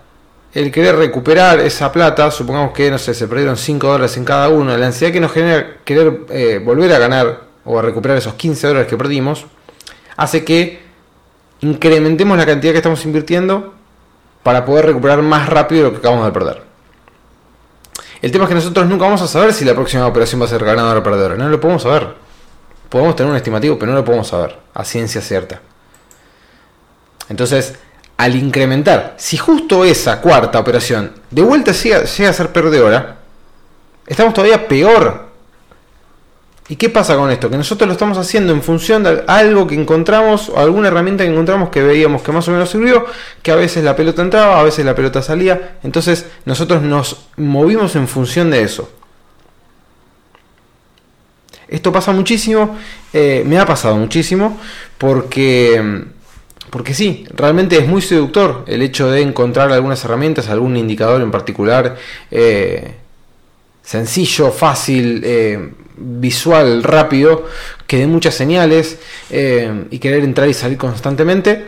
el 0.55 0.73
querer 0.73 0.97
recuperar 0.97 1.61
esa 1.61 1.93
plata, 1.93 2.31
supongamos 2.31 2.73
que, 2.73 2.91
no 2.91 2.97
sé, 2.97 3.13
se 3.13 3.29
perdieron 3.29 3.59
5 3.59 3.87
dólares 3.87 4.17
en 4.17 4.25
cada 4.25 4.49
uno, 4.49 4.75
la 4.79 4.87
ansiedad 4.87 5.13
que 5.13 5.21
nos 5.21 5.33
genera 5.33 5.77
querer 5.85 6.21
eh, 6.31 6.59
volver 6.65 6.91
a 6.95 6.99
ganar 6.99 7.41
o 7.67 7.79
a 7.79 7.83
recuperar 7.83 8.17
esos 8.17 8.33
15 8.33 8.67
dólares 8.67 8.89
que 8.89 8.97
perdimos, 8.97 9.47
hace 10.17 10.45
que 10.45 10.83
incrementemos 11.61 12.37
la 12.37 12.47
cantidad 12.47 12.73
que 12.73 12.79
estamos 12.79 13.05
invirtiendo 13.05 13.75
para 14.43 14.65
poder 14.65 14.87
recuperar 14.87 15.23
más 15.23 15.49
rápido 15.49 15.85
lo 15.85 15.93
que 15.93 15.99
acabamos 15.99 16.27
de 16.27 16.33
perder. 16.33 16.63
El 18.21 18.31
tema 18.31 18.45
es 18.45 18.49
que 18.49 18.55
nosotros 18.55 18.87
nunca 18.87 19.05
vamos 19.05 19.23
a 19.23 19.27
saber 19.27 19.53
si 19.53 19.65
la 19.65 19.75
próxima 19.75 20.07
operación 20.07 20.41
va 20.41 20.47
a 20.47 20.49
ser 20.49 20.65
ganadora 20.65 21.01
o 21.01 21.03
perdedora. 21.03 21.37
No 21.37 21.49
lo 21.49 21.61
podemos 21.61 21.83
saber. 21.83 22.15
Podemos 22.89 23.17
tener 23.17 23.31
un 23.31 23.37
estimativo, 23.37 23.79
pero 23.79 23.91
no 23.91 23.99
lo 23.99 24.05
podemos 24.05 24.29
saber 24.29 24.59
a 24.75 24.85
ciencia 24.85 25.21
cierta. 25.21 25.61
Entonces, 27.29 27.75
al 28.17 28.37
incrementar, 28.37 29.15
si 29.17 29.37
justo 29.37 29.85
esa 29.85 30.21
cuarta 30.21 30.61
operación 30.61 31.13
de 31.31 31.43
vuelta 31.43 31.73
llega, 31.73 31.99
a 31.99 32.33
ser 32.33 32.53
perdedora, 32.53 33.17
estamos 34.07 34.35
todavía 34.35 34.69
peor. 34.69 35.32
¿Y 36.69 36.77
qué 36.77 36.89
pasa 36.89 37.17
con 37.17 37.31
esto? 37.31 37.51
Que 37.51 37.57
nosotros 37.57 37.87
lo 37.87 37.93
estamos 37.93 38.19
haciendo 38.19 38.53
en 38.53 38.63
función 38.63 39.03
de 39.03 39.25
algo 39.27 39.67
que 39.67 39.75
encontramos, 39.75 40.49
o 40.49 40.59
alguna 40.59 40.89
herramienta 40.89 41.25
que 41.25 41.31
encontramos 41.31 41.71
que 41.71 41.83
veíamos 41.83 42.23
que 42.23 42.33
más 42.33 42.47
o 42.49 42.53
menos 42.53 42.71
sirvió, 42.71 43.05
que 43.43 43.51
a 43.51 43.57
veces 43.57 43.83
la 43.85 43.97
pelota 43.97 44.23
entraba, 44.23 44.61
a 44.61 44.63
veces 44.63 44.85
la 44.85 44.95
pelota 44.95 45.23
salía, 45.23 45.79
entonces 45.83 46.27
nosotros 46.45 46.83
nos 46.83 47.27
movimos 47.37 47.97
en 47.97 48.07
función 48.07 48.51
de 48.51 48.63
eso. 48.63 48.91
Esto 51.69 51.91
pasa 51.91 52.13
muchísimo, 52.13 52.79
eh, 53.13 53.43
me 53.47 53.59
ha 53.59 53.67
pasado 53.67 53.97
muchísimo, 53.97 54.61
porque 54.99 56.05
porque 56.73 56.95
sí, 56.95 57.27
realmente 57.35 57.77
es 57.77 57.87
muy 57.87 58.01
seductor 58.01 58.65
el 58.67 58.81
hecho 58.81 59.11
de 59.11 59.21
encontrar 59.21 59.71
algunas 59.73 60.03
herramientas, 60.07 60.49
algún 60.49 60.79
indicador 60.79 61.21
en 61.21 61.31
particular, 61.31 61.97
eh, 62.31 62.95
sencillo, 63.83 64.51
fácil, 64.51 65.23
eh, 65.25 65.73
visual, 65.97 66.83
rápido, 66.83 67.47
que 67.87 67.99
dé 67.99 68.07
muchas 68.07 68.35
señales 68.35 68.99
eh, 69.31 69.85
y 69.91 69.99
querer 69.99 70.25
entrar 70.25 70.49
y 70.49 70.55
salir 70.55 70.79
constantemente. 70.79 71.67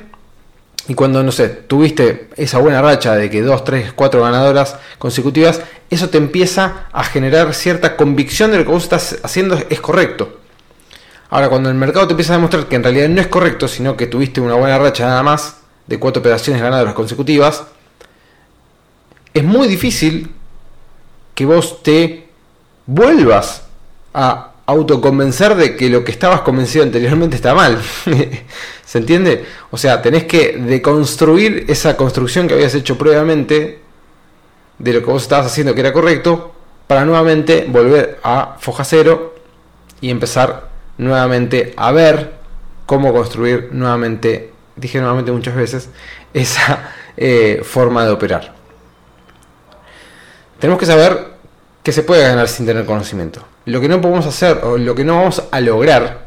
Y 0.87 0.95
cuando, 0.95 1.23
no 1.23 1.33
sé, 1.33 1.49
tuviste 1.49 2.29
esa 2.37 2.59
buena 2.59 2.83
racha 2.83 3.15
de 3.15 3.31
que 3.31 3.41
dos, 3.41 3.65
tres, 3.65 3.93
cuatro 3.95 4.23
ganadoras 4.23 4.77
consecutivas, 4.99 5.63
eso 5.89 6.11
te 6.11 6.19
empieza 6.19 6.87
a 6.93 7.05
generar 7.05 7.55
cierta 7.55 7.97
convicción 7.97 8.51
de 8.51 8.59
lo 8.59 8.65
que 8.65 8.71
vos 8.71 8.83
estás 8.83 9.19
haciendo 9.23 9.59
es 9.71 9.81
correcto. 9.81 10.41
Ahora, 11.31 11.49
cuando 11.49 11.71
el 11.71 11.75
mercado 11.75 12.07
te 12.07 12.13
empieza 12.13 12.35
a 12.35 12.37
demostrar 12.37 12.67
que 12.67 12.77
en 12.77 12.83
realidad 12.83 13.09
no 13.09 13.21
es 13.21 13.29
correcto, 13.29 13.67
sino 13.67 13.97
que 13.97 14.07
tuviste 14.07 14.41
una 14.41 14.55
buena 14.55 14.79
racha 14.79 15.07
nada 15.07 15.23
más 15.23 15.57
de 15.87 15.99
cuatro 15.99 16.21
operaciones 16.21 16.61
ganadoras 16.61 16.95
consecutivas, 16.95 17.65
es 19.33 19.43
muy 19.43 19.67
difícil 19.67 20.31
que 21.35 21.47
vos 21.47 21.83
te 21.83 22.29
vuelvas 22.87 23.65
a 24.13 24.53
autoconvencer 24.67 25.55
de 25.57 25.77
que 25.77 25.91
lo 25.91 26.05
que 26.05 26.13
estabas 26.13 26.41
convencido 26.41 26.85
anteriormente 26.85 27.37
está 27.37 27.55
mal. 27.55 27.81
¿Se 28.85 28.99
entiende? 28.99 29.45
O 29.71 29.77
sea, 29.77 30.01
tenés 30.01 30.25
que 30.25 30.57
deconstruir 30.59 31.67
esa 31.69 31.97
construcción 31.97 32.47
que 32.47 32.55
habías 32.55 32.75
hecho 32.75 32.97
previamente 32.97 33.81
de 34.79 34.93
lo 34.93 35.01
que 35.01 35.07
vos 35.07 35.23
estabas 35.23 35.47
haciendo 35.47 35.75
que 35.75 35.81
era 35.81 35.93
correcto 35.93 36.53
para 36.87 37.05
nuevamente 37.05 37.67
volver 37.69 38.19
a 38.23 38.57
foja 38.59 38.85
cero 38.85 39.35
y 40.01 40.11
empezar 40.11 40.69
nuevamente 40.99 41.73
a 41.77 41.93
ver 41.93 42.35
cómo 42.87 43.13
construir 43.13 43.71
nuevamente, 43.73 44.53
dije 44.77 44.99
nuevamente 44.99 45.33
muchas 45.33 45.55
veces, 45.55 45.89
esa 46.33 46.91
eh, 47.17 47.63
forma 47.65 48.05
de 48.05 48.13
operar. 48.13 48.55
Tenemos 50.65 50.81
que 50.81 50.87
saber 50.87 51.27
que 51.83 51.93
se 51.93 52.05
puede 52.05 52.23
ganar 52.23 52.49
sin 52.49 52.65
tener 52.65 52.87
conocimiento. 52.87 53.45
Lo 53.67 53.83
que 53.83 53.89
no 53.89 54.01
podemos 54.01 54.25
hacer 54.25 54.61
o 54.65 54.79
lo 54.79 54.95
que 54.95 55.05
no 55.05 55.17
vamos 55.17 55.43
a 55.51 55.61
lograr 55.61 56.25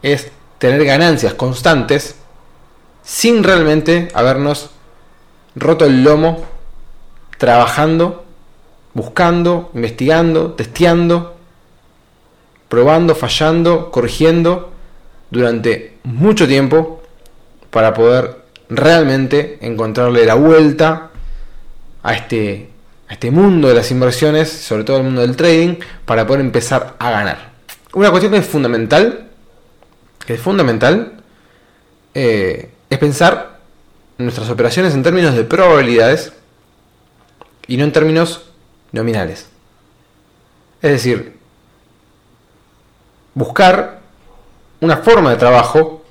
es 0.00 0.30
tener 0.58 0.84
ganancias 0.84 1.34
constantes 1.34 2.14
sin 3.02 3.42
realmente 3.42 4.10
habernos 4.14 4.70
roto 5.56 5.86
el 5.86 6.04
lomo 6.04 6.44
trabajando, 7.36 8.24
buscando, 8.94 9.72
investigando, 9.74 10.52
testeando, 10.52 11.36
probando, 12.68 13.16
fallando, 13.16 13.90
corrigiendo 13.90 14.70
durante 15.32 15.98
mucho 16.04 16.46
tiempo 16.46 17.02
para 17.70 17.92
poder 17.92 18.36
realmente 18.68 19.58
encontrarle 19.62 20.24
la 20.26 20.34
vuelta 20.34 21.10
a 22.04 22.14
este, 22.14 22.77
a 23.08 23.14
este 23.14 23.30
mundo 23.30 23.68
de 23.68 23.74
las 23.74 23.90
inversiones, 23.90 24.50
sobre 24.50 24.84
todo 24.84 24.98
el 24.98 25.04
mundo 25.04 25.22
del 25.22 25.36
trading, 25.36 25.76
para 26.04 26.26
poder 26.26 26.42
empezar 26.42 26.94
a 26.98 27.10
ganar. 27.10 27.52
Una 27.94 28.10
cuestión 28.10 28.32
que 28.32 28.38
es 28.38 28.46
fundamental, 28.46 29.28
que 30.26 30.34
es 30.34 30.40
fundamental, 30.40 31.22
eh, 32.14 32.70
es 32.90 32.98
pensar 32.98 33.58
nuestras 34.18 34.50
operaciones 34.50 34.94
en 34.94 35.02
términos 35.02 35.34
de 35.34 35.44
probabilidades 35.44 36.32
y 37.66 37.76
no 37.76 37.84
en 37.84 37.92
términos 37.92 38.50
nominales. 38.92 39.46
Es 40.82 40.90
decir, 40.90 41.38
buscar 43.34 44.00
una 44.80 44.98
forma 44.98 45.30
de 45.30 45.36
trabajo 45.36 46.04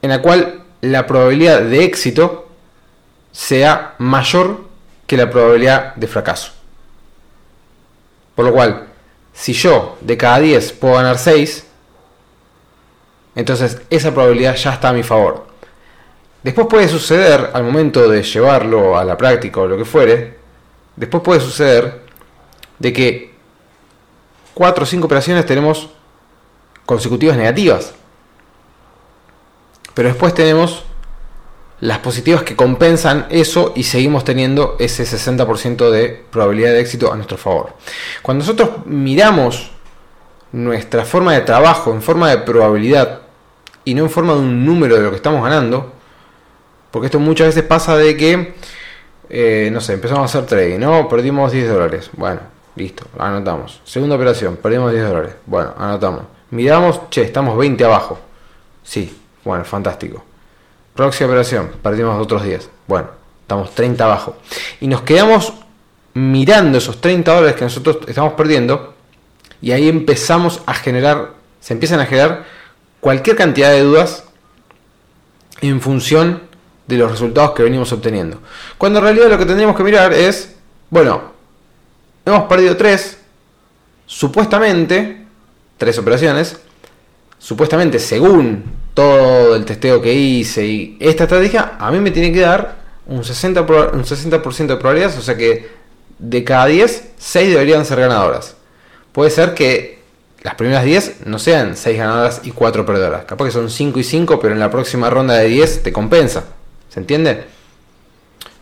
en 0.00 0.10
la 0.10 0.22
cual 0.22 0.62
la 0.80 1.06
probabilidad 1.06 1.62
de 1.62 1.84
éxito 1.84 2.48
sea 3.32 3.94
mayor 3.98 4.71
que 5.06 5.16
la 5.16 5.30
probabilidad 5.30 5.94
de 5.94 6.06
fracaso. 6.06 6.52
Por 8.34 8.46
lo 8.46 8.52
cual, 8.52 8.88
si 9.32 9.52
yo 9.52 9.98
de 10.00 10.16
cada 10.16 10.38
10 10.38 10.72
puedo 10.72 10.94
ganar 10.94 11.18
6, 11.18 11.66
entonces 13.34 13.80
esa 13.90 14.12
probabilidad 14.12 14.56
ya 14.56 14.74
está 14.74 14.90
a 14.90 14.92
mi 14.92 15.02
favor. 15.02 15.46
Después 16.42 16.66
puede 16.66 16.88
suceder, 16.88 17.50
al 17.52 17.62
momento 17.62 18.08
de 18.08 18.22
llevarlo 18.22 18.98
a 18.98 19.04
la 19.04 19.16
práctica 19.16 19.60
o 19.60 19.66
lo 19.66 19.76
que 19.76 19.84
fuere, 19.84 20.38
después 20.96 21.22
puede 21.22 21.40
suceder 21.40 22.02
de 22.78 22.92
que 22.92 23.34
4 24.54 24.82
o 24.82 24.86
5 24.86 25.06
operaciones 25.06 25.46
tenemos 25.46 25.90
consecutivas 26.84 27.36
negativas. 27.36 27.94
Pero 29.94 30.08
después 30.08 30.34
tenemos 30.34 30.84
las 31.82 31.98
positivas 31.98 32.44
que 32.44 32.54
compensan 32.54 33.26
eso 33.28 33.72
y 33.74 33.82
seguimos 33.82 34.22
teniendo 34.22 34.76
ese 34.78 35.02
60% 35.02 35.90
de 35.90 36.24
probabilidad 36.30 36.70
de 36.70 36.80
éxito 36.80 37.12
a 37.12 37.16
nuestro 37.16 37.36
favor. 37.36 37.74
Cuando 38.22 38.44
nosotros 38.44 38.86
miramos 38.86 39.72
nuestra 40.52 41.04
forma 41.04 41.32
de 41.32 41.40
trabajo 41.40 41.92
en 41.92 42.00
forma 42.00 42.30
de 42.30 42.38
probabilidad 42.38 43.22
y 43.84 43.94
no 43.94 44.04
en 44.04 44.10
forma 44.10 44.32
de 44.34 44.38
un 44.38 44.64
número 44.64 44.94
de 44.94 45.02
lo 45.02 45.10
que 45.10 45.16
estamos 45.16 45.42
ganando, 45.42 45.92
porque 46.92 47.06
esto 47.06 47.18
muchas 47.18 47.48
veces 47.48 47.64
pasa 47.64 47.96
de 47.96 48.16
que, 48.16 48.54
eh, 49.28 49.68
no 49.72 49.80
sé, 49.80 49.94
empezamos 49.94 50.22
a 50.22 50.38
hacer 50.38 50.48
trading, 50.48 50.78
¿no? 50.78 51.08
Perdimos 51.08 51.50
10 51.50 51.68
dólares. 51.68 52.10
Bueno, 52.12 52.42
listo, 52.76 53.06
anotamos. 53.18 53.80
Segunda 53.84 54.14
operación, 54.14 54.56
perdimos 54.56 54.92
10 54.92 55.08
dólares. 55.08 55.34
Bueno, 55.46 55.74
anotamos. 55.76 56.26
Miramos, 56.50 57.10
che, 57.10 57.22
estamos 57.22 57.58
20 57.58 57.84
abajo. 57.84 58.20
Sí, 58.84 59.20
bueno, 59.42 59.64
fantástico. 59.64 60.22
Próxima 60.94 61.28
operación, 61.28 61.70
perdimos 61.82 62.20
otros 62.20 62.42
10. 62.42 62.68
Bueno, 62.86 63.08
estamos 63.42 63.74
30 63.74 64.04
abajo. 64.04 64.36
Y 64.80 64.88
nos 64.88 65.02
quedamos 65.02 65.54
mirando 66.14 66.78
esos 66.78 67.00
30 67.00 67.34
dólares 67.34 67.56
que 67.56 67.64
nosotros 67.64 67.98
estamos 68.06 68.34
perdiendo. 68.34 68.94
Y 69.62 69.72
ahí 69.72 69.88
empezamos 69.88 70.60
a 70.66 70.74
generar, 70.74 71.32
se 71.60 71.72
empiezan 71.72 72.00
a 72.00 72.06
generar 72.06 72.44
cualquier 73.00 73.36
cantidad 73.36 73.70
de 73.70 73.80
dudas 73.80 74.24
en 75.60 75.80
función 75.80 76.42
de 76.86 76.96
los 76.98 77.10
resultados 77.10 77.52
que 77.52 77.62
venimos 77.62 77.92
obteniendo. 77.92 78.38
Cuando 78.76 78.98
en 78.98 79.04
realidad 79.04 79.28
lo 79.28 79.38
que 79.38 79.46
tendríamos 79.46 79.76
que 79.76 79.84
mirar 79.84 80.12
es, 80.12 80.56
bueno, 80.90 81.32
hemos 82.26 82.42
perdido 82.44 82.76
3, 82.76 83.18
supuestamente, 84.06 85.24
tres 85.78 85.98
operaciones, 85.98 86.58
supuestamente 87.38 87.98
según 87.98 88.81
todo 88.94 89.56
el 89.56 89.64
testeo 89.64 90.02
que 90.02 90.12
hice 90.12 90.66
y 90.66 90.96
esta 91.00 91.24
estrategia, 91.24 91.76
a 91.78 91.90
mí 91.90 92.00
me 92.00 92.10
tiene 92.10 92.32
que 92.32 92.40
dar 92.40 92.76
un 93.06 93.22
60%, 93.22 93.94
un 93.94 94.04
60 94.04 94.38
de 94.38 94.76
probabilidades, 94.76 95.18
o 95.18 95.22
sea 95.22 95.36
que 95.36 95.70
de 96.18 96.44
cada 96.44 96.66
10, 96.66 97.12
6 97.16 97.50
deberían 97.50 97.84
ser 97.84 98.00
ganadoras. 98.00 98.56
Puede 99.12 99.30
ser 99.30 99.54
que 99.54 100.00
las 100.42 100.54
primeras 100.54 100.84
10 100.84 101.26
no 101.26 101.38
sean 101.38 101.76
6 101.76 101.98
ganadoras 101.98 102.40
y 102.44 102.50
4 102.50 102.86
perdedoras. 102.86 103.24
Capaz 103.24 103.46
que 103.46 103.50
son 103.50 103.70
5 103.70 103.98
y 103.98 104.04
5, 104.04 104.40
pero 104.40 104.54
en 104.54 104.60
la 104.60 104.70
próxima 104.70 105.10
ronda 105.10 105.34
de 105.34 105.48
10 105.48 105.82
te 105.82 105.92
compensa. 105.92 106.44
¿Se 106.88 107.00
entiende? 107.00 107.44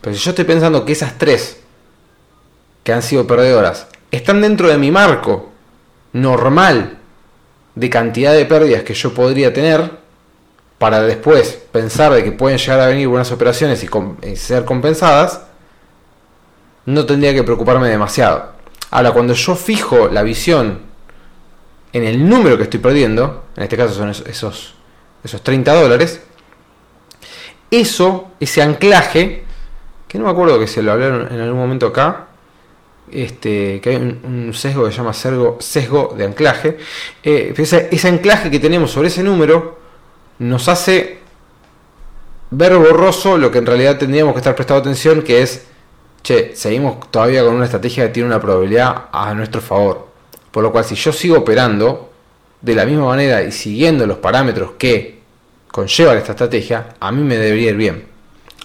Pero 0.01 0.15
si 0.15 0.21
yo 0.21 0.31
estoy 0.31 0.45
pensando 0.45 0.85
que 0.85 0.93
esas 0.93 1.17
3 1.17 1.57
que 2.83 2.93
han 2.93 3.01
sido 3.01 3.27
perdedoras 3.27 3.87
están 4.09 4.41
dentro 4.41 4.67
de 4.67 4.77
mi 4.77 4.91
marco 4.91 5.51
normal 6.13 6.97
de 7.75 7.89
cantidad 7.89 8.33
de 8.33 8.45
pérdidas 8.45 8.83
que 8.83 8.93
yo 8.93 9.13
podría 9.13 9.53
tener 9.53 10.00
para 10.81 11.03
después 11.03 11.59
pensar 11.71 12.11
de 12.11 12.23
que 12.23 12.31
pueden 12.31 12.57
llegar 12.57 12.79
a 12.79 12.87
venir 12.87 13.07
buenas 13.07 13.31
operaciones 13.31 13.83
y, 13.83 14.35
ser 14.35 14.65
compensadas, 14.65 15.43
no 16.87 17.05
tendría 17.05 17.35
que 17.35 17.43
preocuparme 17.43 17.87
demasiado. 17.87 18.53
Ahora, 18.89 19.11
cuando 19.11 19.35
yo 19.35 19.55
fijo 19.55 20.07
la 20.07 20.23
visión 20.23 20.79
en 21.93 22.03
el 22.03 22.27
número 22.27 22.57
que 22.57 22.63
estoy 22.63 22.79
perdiendo, 22.79 23.43
en 23.55 23.61
este 23.61 23.77
caso 23.77 23.93
son 23.93 24.09
esos, 24.09 24.73
esos 25.23 25.43
30 25.43 25.71
dólares, 25.71 26.19
eso, 27.69 28.31
ese 28.39 28.63
anclaje, 28.63 29.43
que 30.07 30.17
no 30.17 30.25
me 30.25 30.31
acuerdo 30.31 30.57
que 30.57 30.65
se 30.65 30.81
lo 30.81 30.93
hablaron 30.93 31.31
en 31.31 31.41
algún 31.41 31.59
momento 31.59 31.85
acá, 31.85 32.25
este, 33.11 33.79
que 33.81 33.89
hay 33.91 33.97
un, 33.97 34.51
sesgo 34.55 34.85
que 34.85 34.91
se 34.91 34.97
llama 34.97 35.13
sesgo, 35.13 35.57
sesgo 35.59 36.15
de 36.17 36.25
anclaje. 36.25 36.79
Eh, 37.23 37.53
ese, 37.55 38.07
anclaje 38.07 38.49
que 38.49 38.57
tenemos 38.57 38.89
sobre 38.89 39.09
ese 39.09 39.21
número 39.21 39.80
nos 40.41 40.67
hace 40.69 41.19
ver 42.49 42.75
borroso 42.75 43.37
lo 43.37 43.51
que 43.51 43.59
en 43.59 43.67
realidad 43.67 43.99
tendríamos 43.99 44.33
que 44.33 44.39
estar 44.39 44.55
prestando 44.55 44.81
atención, 44.81 45.21
que 45.21 45.43
es, 45.43 45.67
che, 46.23 46.55
seguimos 46.55 47.11
todavía 47.11 47.43
con 47.43 47.53
una 47.53 47.65
estrategia 47.65 48.07
que 48.07 48.13
tiene 48.13 48.27
una 48.27 48.41
probabilidad 48.41 49.05
a 49.11 49.35
nuestro 49.35 49.61
favor. 49.61 50.07
Por 50.49 50.63
lo 50.63 50.71
cual, 50.71 50.83
si 50.83 50.95
yo 50.95 51.13
sigo 51.13 51.37
operando 51.37 52.11
de 52.59 52.73
la 52.73 52.85
misma 52.85 53.05
manera 53.05 53.43
y 53.43 53.51
siguiendo 53.51 54.07
los 54.07 54.17
parámetros 54.17 54.71
que 54.79 55.19
conlleva 55.71 56.15
esta 56.15 56.31
estrategia, 56.31 56.95
a 56.99 57.11
mí 57.11 57.21
me 57.21 57.37
debería 57.37 57.69
ir 57.69 57.77
bien. 57.77 58.07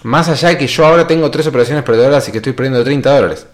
Más 0.01 0.29
allá 0.29 0.49
de 0.49 0.57
que 0.57 0.65
yo 0.65 0.83
ahora 0.83 1.05
tengo 1.05 1.29
tres 1.29 1.45
operaciones 1.45 1.83
perdedoras 1.83 2.27
y 2.27 2.31
que 2.31 2.39
estoy 2.39 2.53
perdiendo 2.53 2.83
30 2.83 3.15
dólares. 3.15 3.45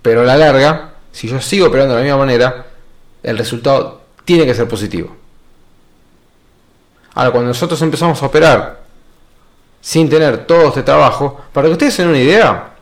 Pero 0.00 0.22
a 0.22 0.24
la 0.24 0.38
larga, 0.38 0.94
si 1.12 1.28
yo 1.28 1.42
sigo 1.42 1.66
operando 1.66 1.92
de 1.92 2.00
la 2.00 2.04
misma 2.04 2.18
manera, 2.18 2.66
el 3.22 3.36
resultado 3.36 4.00
tiene 4.24 4.46
que 4.46 4.54
ser 4.54 4.66
positivo. 4.66 5.17
Ahora, 7.18 7.32
cuando 7.32 7.48
nosotros 7.48 7.82
empezamos 7.82 8.22
a 8.22 8.26
operar 8.26 8.78
sin 9.80 10.08
tener 10.08 10.46
todo 10.46 10.68
este 10.68 10.84
trabajo, 10.84 11.46
para 11.52 11.66
que 11.66 11.72
ustedes 11.72 11.96
tengan 11.96 12.10
una 12.10 12.22
idea, 12.22 12.74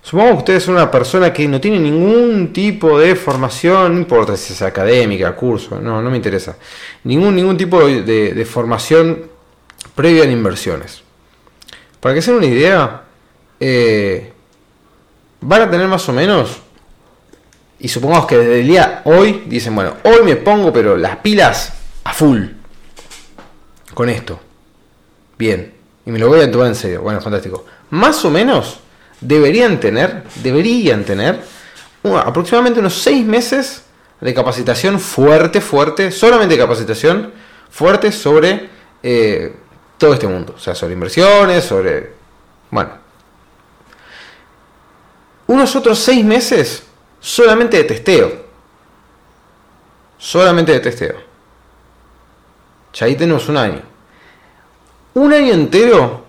supongamos 0.00 0.34
que 0.34 0.38
ustedes 0.38 0.62
son 0.62 0.76
una 0.76 0.88
persona 0.88 1.32
que 1.32 1.48
no 1.48 1.60
tiene 1.60 1.80
ningún 1.80 2.52
tipo 2.52 2.96
de 3.00 3.16
formación, 3.16 3.94
no 3.94 3.98
importa 3.98 4.36
si 4.36 4.52
es 4.52 4.62
académica, 4.62 5.34
curso, 5.34 5.80
no, 5.80 6.00
no 6.00 6.10
me 6.10 6.16
interesa, 6.16 6.56
ningún, 7.02 7.34
ningún 7.34 7.56
tipo 7.56 7.84
de, 7.84 8.46
formación 8.48 9.24
previa 9.96 10.22
en 10.22 10.30
inversiones. 10.30 11.02
Para 11.98 12.14
que 12.14 12.22
se 12.22 12.30
den 12.30 12.38
una 12.38 12.46
idea, 12.46 13.02
eh, 13.58 14.32
van 15.40 15.62
a 15.62 15.68
tener 15.68 15.88
más 15.88 16.08
o 16.08 16.12
menos, 16.12 16.58
y 17.80 17.88
supongamos 17.88 18.28
que 18.28 18.38
desde 18.38 18.60
el 18.60 18.68
día 18.68 19.02
hoy, 19.06 19.42
dicen, 19.46 19.74
bueno, 19.74 19.94
hoy 20.04 20.22
me 20.24 20.36
pongo 20.36 20.72
pero 20.72 20.96
las 20.96 21.16
pilas 21.16 21.72
a 22.04 22.12
full 22.12 22.61
con 23.94 24.08
esto. 24.08 24.40
Bien, 25.38 25.74
y 26.04 26.10
me 26.10 26.18
lo 26.18 26.28
voy 26.28 26.40
a 26.40 26.50
tomar 26.50 26.68
en 26.68 26.74
serio. 26.74 27.02
Bueno, 27.02 27.20
fantástico. 27.20 27.64
Más 27.90 28.24
o 28.24 28.30
menos 28.30 28.80
deberían 29.20 29.80
tener, 29.80 30.24
deberían 30.42 31.04
tener 31.04 31.40
aproximadamente 32.24 32.80
unos 32.80 32.94
seis 32.94 33.24
meses 33.24 33.84
de 34.20 34.34
capacitación 34.34 35.00
fuerte, 35.00 35.60
fuerte, 35.60 36.10
solamente 36.10 36.56
capacitación 36.56 37.32
fuerte 37.70 38.12
sobre 38.12 38.68
eh, 39.02 39.54
todo 39.98 40.14
este 40.14 40.26
mundo. 40.26 40.54
O 40.56 40.60
sea, 40.60 40.74
sobre 40.74 40.94
inversiones, 40.94 41.64
sobre... 41.64 42.12
Bueno, 42.70 42.92
unos 45.46 45.76
otros 45.76 45.98
seis 45.98 46.24
meses 46.24 46.84
solamente 47.20 47.76
de 47.76 47.84
testeo. 47.84 48.42
Solamente 50.18 50.72
de 50.72 50.80
testeo. 50.80 51.31
Ya 52.94 53.06
ahí 53.06 53.16
tenemos 53.16 53.48
un 53.48 53.56
año. 53.56 53.82
Un 55.14 55.32
año 55.32 55.52
entero 55.52 56.24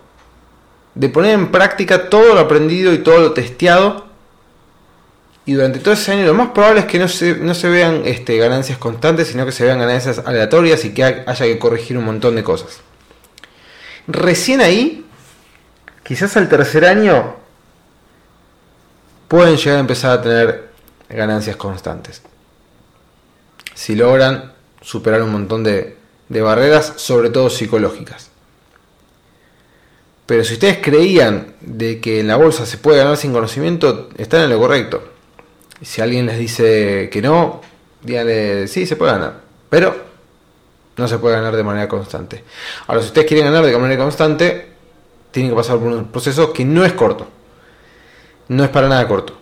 de 0.95 1.09
poner 1.09 1.33
en 1.33 1.51
práctica 1.51 2.09
todo 2.09 2.35
lo 2.35 2.39
aprendido 2.39 2.93
y 2.93 2.99
todo 2.99 3.19
lo 3.19 3.33
testeado. 3.33 4.07
Y 5.45 5.53
durante 5.53 5.79
todo 5.79 5.93
ese 5.93 6.11
año 6.13 6.25
lo 6.25 6.33
más 6.33 6.49
probable 6.49 6.81
es 6.81 6.85
que 6.85 6.99
no 6.99 7.07
se, 7.07 7.35
no 7.35 7.53
se 7.53 7.67
vean 7.67 8.03
este, 8.05 8.37
ganancias 8.37 8.77
constantes, 8.77 9.27
sino 9.27 9.45
que 9.45 9.51
se 9.51 9.65
vean 9.65 9.79
ganancias 9.79 10.19
aleatorias 10.19 10.85
y 10.85 10.93
que 10.93 11.03
haya 11.03 11.45
que 11.45 11.59
corregir 11.59 11.97
un 11.97 12.05
montón 12.05 12.35
de 12.35 12.43
cosas. 12.43 12.79
Recién 14.07 14.61
ahí, 14.61 15.05
quizás 16.03 16.37
al 16.37 16.47
tercer 16.47 16.85
año, 16.85 17.35
pueden 19.27 19.57
llegar 19.57 19.77
a 19.77 19.81
empezar 19.81 20.19
a 20.19 20.21
tener 20.21 20.69
ganancias 21.09 21.55
constantes. 21.57 22.21
Si 23.73 23.95
logran 23.95 24.53
superar 24.81 25.23
un 25.23 25.31
montón 25.31 25.63
de, 25.63 25.97
de 26.29 26.41
barreras, 26.41 26.93
sobre 26.97 27.29
todo 27.29 27.49
psicológicas. 27.49 28.29
Pero 30.25 30.43
si 30.43 30.53
ustedes 30.53 30.79
creían 30.81 31.55
de 31.61 31.99
que 31.99 32.19
en 32.19 32.27
la 32.27 32.37
bolsa 32.37 32.65
se 32.65 32.77
puede 32.77 32.99
ganar 32.99 33.17
sin 33.17 33.33
conocimiento, 33.33 34.09
están 34.17 34.41
en 34.41 34.49
lo 34.49 34.59
correcto. 34.59 35.03
Si 35.81 36.01
alguien 36.01 36.25
les 36.25 36.39
dice 36.39 37.09
que 37.11 37.21
no, 37.21 37.61
díganle, 38.01 38.67
sí, 38.67 38.85
se 38.85 38.95
puede 38.95 39.11
ganar. 39.11 39.41
Pero 39.69 39.95
no 40.95 41.07
se 41.07 41.17
puede 41.17 41.35
ganar 41.35 41.55
de 41.55 41.63
manera 41.63 41.87
constante. 41.87 42.43
Ahora, 42.87 43.01
si 43.01 43.07
ustedes 43.07 43.27
quieren 43.27 43.45
ganar 43.45 43.65
de 43.65 43.77
manera 43.77 44.01
constante, 44.01 44.67
tienen 45.31 45.51
que 45.51 45.55
pasar 45.55 45.77
por 45.77 45.87
un 45.87 46.11
proceso 46.11 46.53
que 46.53 46.63
no 46.63 46.85
es 46.85 46.93
corto. 46.93 47.27
No 48.47 48.63
es 48.63 48.69
para 48.69 48.87
nada 48.87 49.05
corto. 49.07 49.37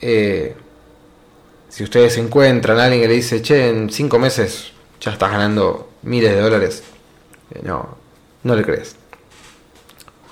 Eh, 0.00 0.54
si 1.68 1.82
ustedes 1.84 2.16
encuentran 2.18 2.78
a 2.78 2.84
alguien 2.84 3.02
que 3.02 3.08
le 3.08 3.14
dice, 3.14 3.40
che, 3.42 3.70
en 3.70 3.90
cinco 3.90 4.18
meses 4.18 4.72
ya 5.00 5.12
estás 5.12 5.32
ganando 5.32 5.91
miles 6.02 6.32
de 6.32 6.40
dólares, 6.40 6.82
eh, 7.54 7.60
no, 7.62 7.96
no 8.42 8.56
le 8.56 8.62
crees. 8.62 8.96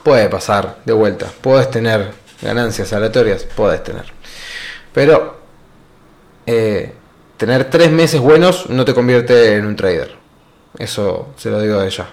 Puede 0.02 0.28
pasar 0.28 0.78
de 0.84 0.92
vuelta. 0.92 1.26
Puedes 1.40 1.70
tener 1.70 2.12
ganancias 2.40 2.92
aleatorias, 2.92 3.44
puedes 3.44 3.82
tener. 3.84 4.06
Pero 4.92 5.38
eh, 6.46 6.92
tener 7.36 7.70
tres 7.70 7.90
meses 7.90 8.20
buenos 8.20 8.68
no 8.70 8.84
te 8.84 8.94
convierte 8.94 9.54
en 9.54 9.66
un 9.66 9.76
trader. 9.76 10.16
Eso 10.78 11.28
se 11.36 11.50
lo 11.50 11.60
digo 11.60 11.78
de 11.80 11.86
ella. 11.86 12.06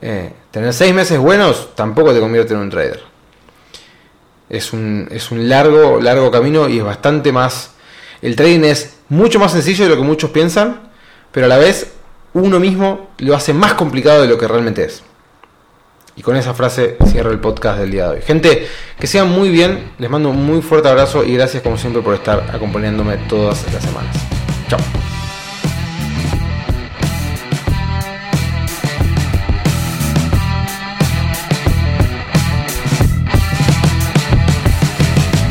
Eh, 0.00 0.32
tener 0.50 0.74
seis 0.74 0.92
meses 0.92 1.18
buenos 1.18 1.74
tampoco 1.74 2.12
te 2.12 2.20
convierte 2.20 2.54
en 2.54 2.60
un 2.60 2.70
trader. 2.70 3.02
Es 4.48 4.72
un, 4.72 5.08
es 5.10 5.30
un 5.30 5.48
largo, 5.48 6.00
largo 6.00 6.30
camino 6.30 6.68
y 6.68 6.78
es 6.78 6.84
bastante 6.84 7.32
más... 7.32 7.72
El 8.22 8.34
trading 8.34 8.64
es 8.64 8.96
mucho 9.08 9.38
más 9.38 9.52
sencillo 9.52 9.84
de 9.84 9.90
lo 9.90 9.96
que 9.96 10.02
muchos 10.02 10.30
piensan, 10.30 10.90
pero 11.32 11.46
a 11.46 11.48
la 11.48 11.58
vez 11.58 11.92
uno 12.40 12.60
mismo 12.60 13.10
lo 13.18 13.34
hace 13.34 13.52
más 13.52 13.74
complicado 13.74 14.22
de 14.22 14.28
lo 14.28 14.38
que 14.38 14.48
realmente 14.48 14.84
es. 14.84 15.02
Y 16.16 16.22
con 16.22 16.36
esa 16.36 16.54
frase 16.54 16.96
cierro 17.06 17.30
el 17.30 17.40
podcast 17.40 17.78
del 17.78 17.90
día 17.90 18.04
de 18.08 18.16
hoy. 18.16 18.22
Gente, 18.22 18.66
que 18.98 19.06
sean 19.06 19.30
muy 19.30 19.50
bien, 19.50 19.92
les 19.98 20.08
mando 20.08 20.30
un 20.30 20.44
muy 20.44 20.62
fuerte 20.62 20.88
abrazo 20.88 21.24
y 21.24 21.34
gracias 21.34 21.62
como 21.62 21.76
siempre 21.76 22.00
por 22.00 22.14
estar 22.14 22.50
acompañándome 22.52 23.18
todas 23.28 23.70
las 23.72 23.82
semanas. 23.82 24.16
Chao. 24.68 25.05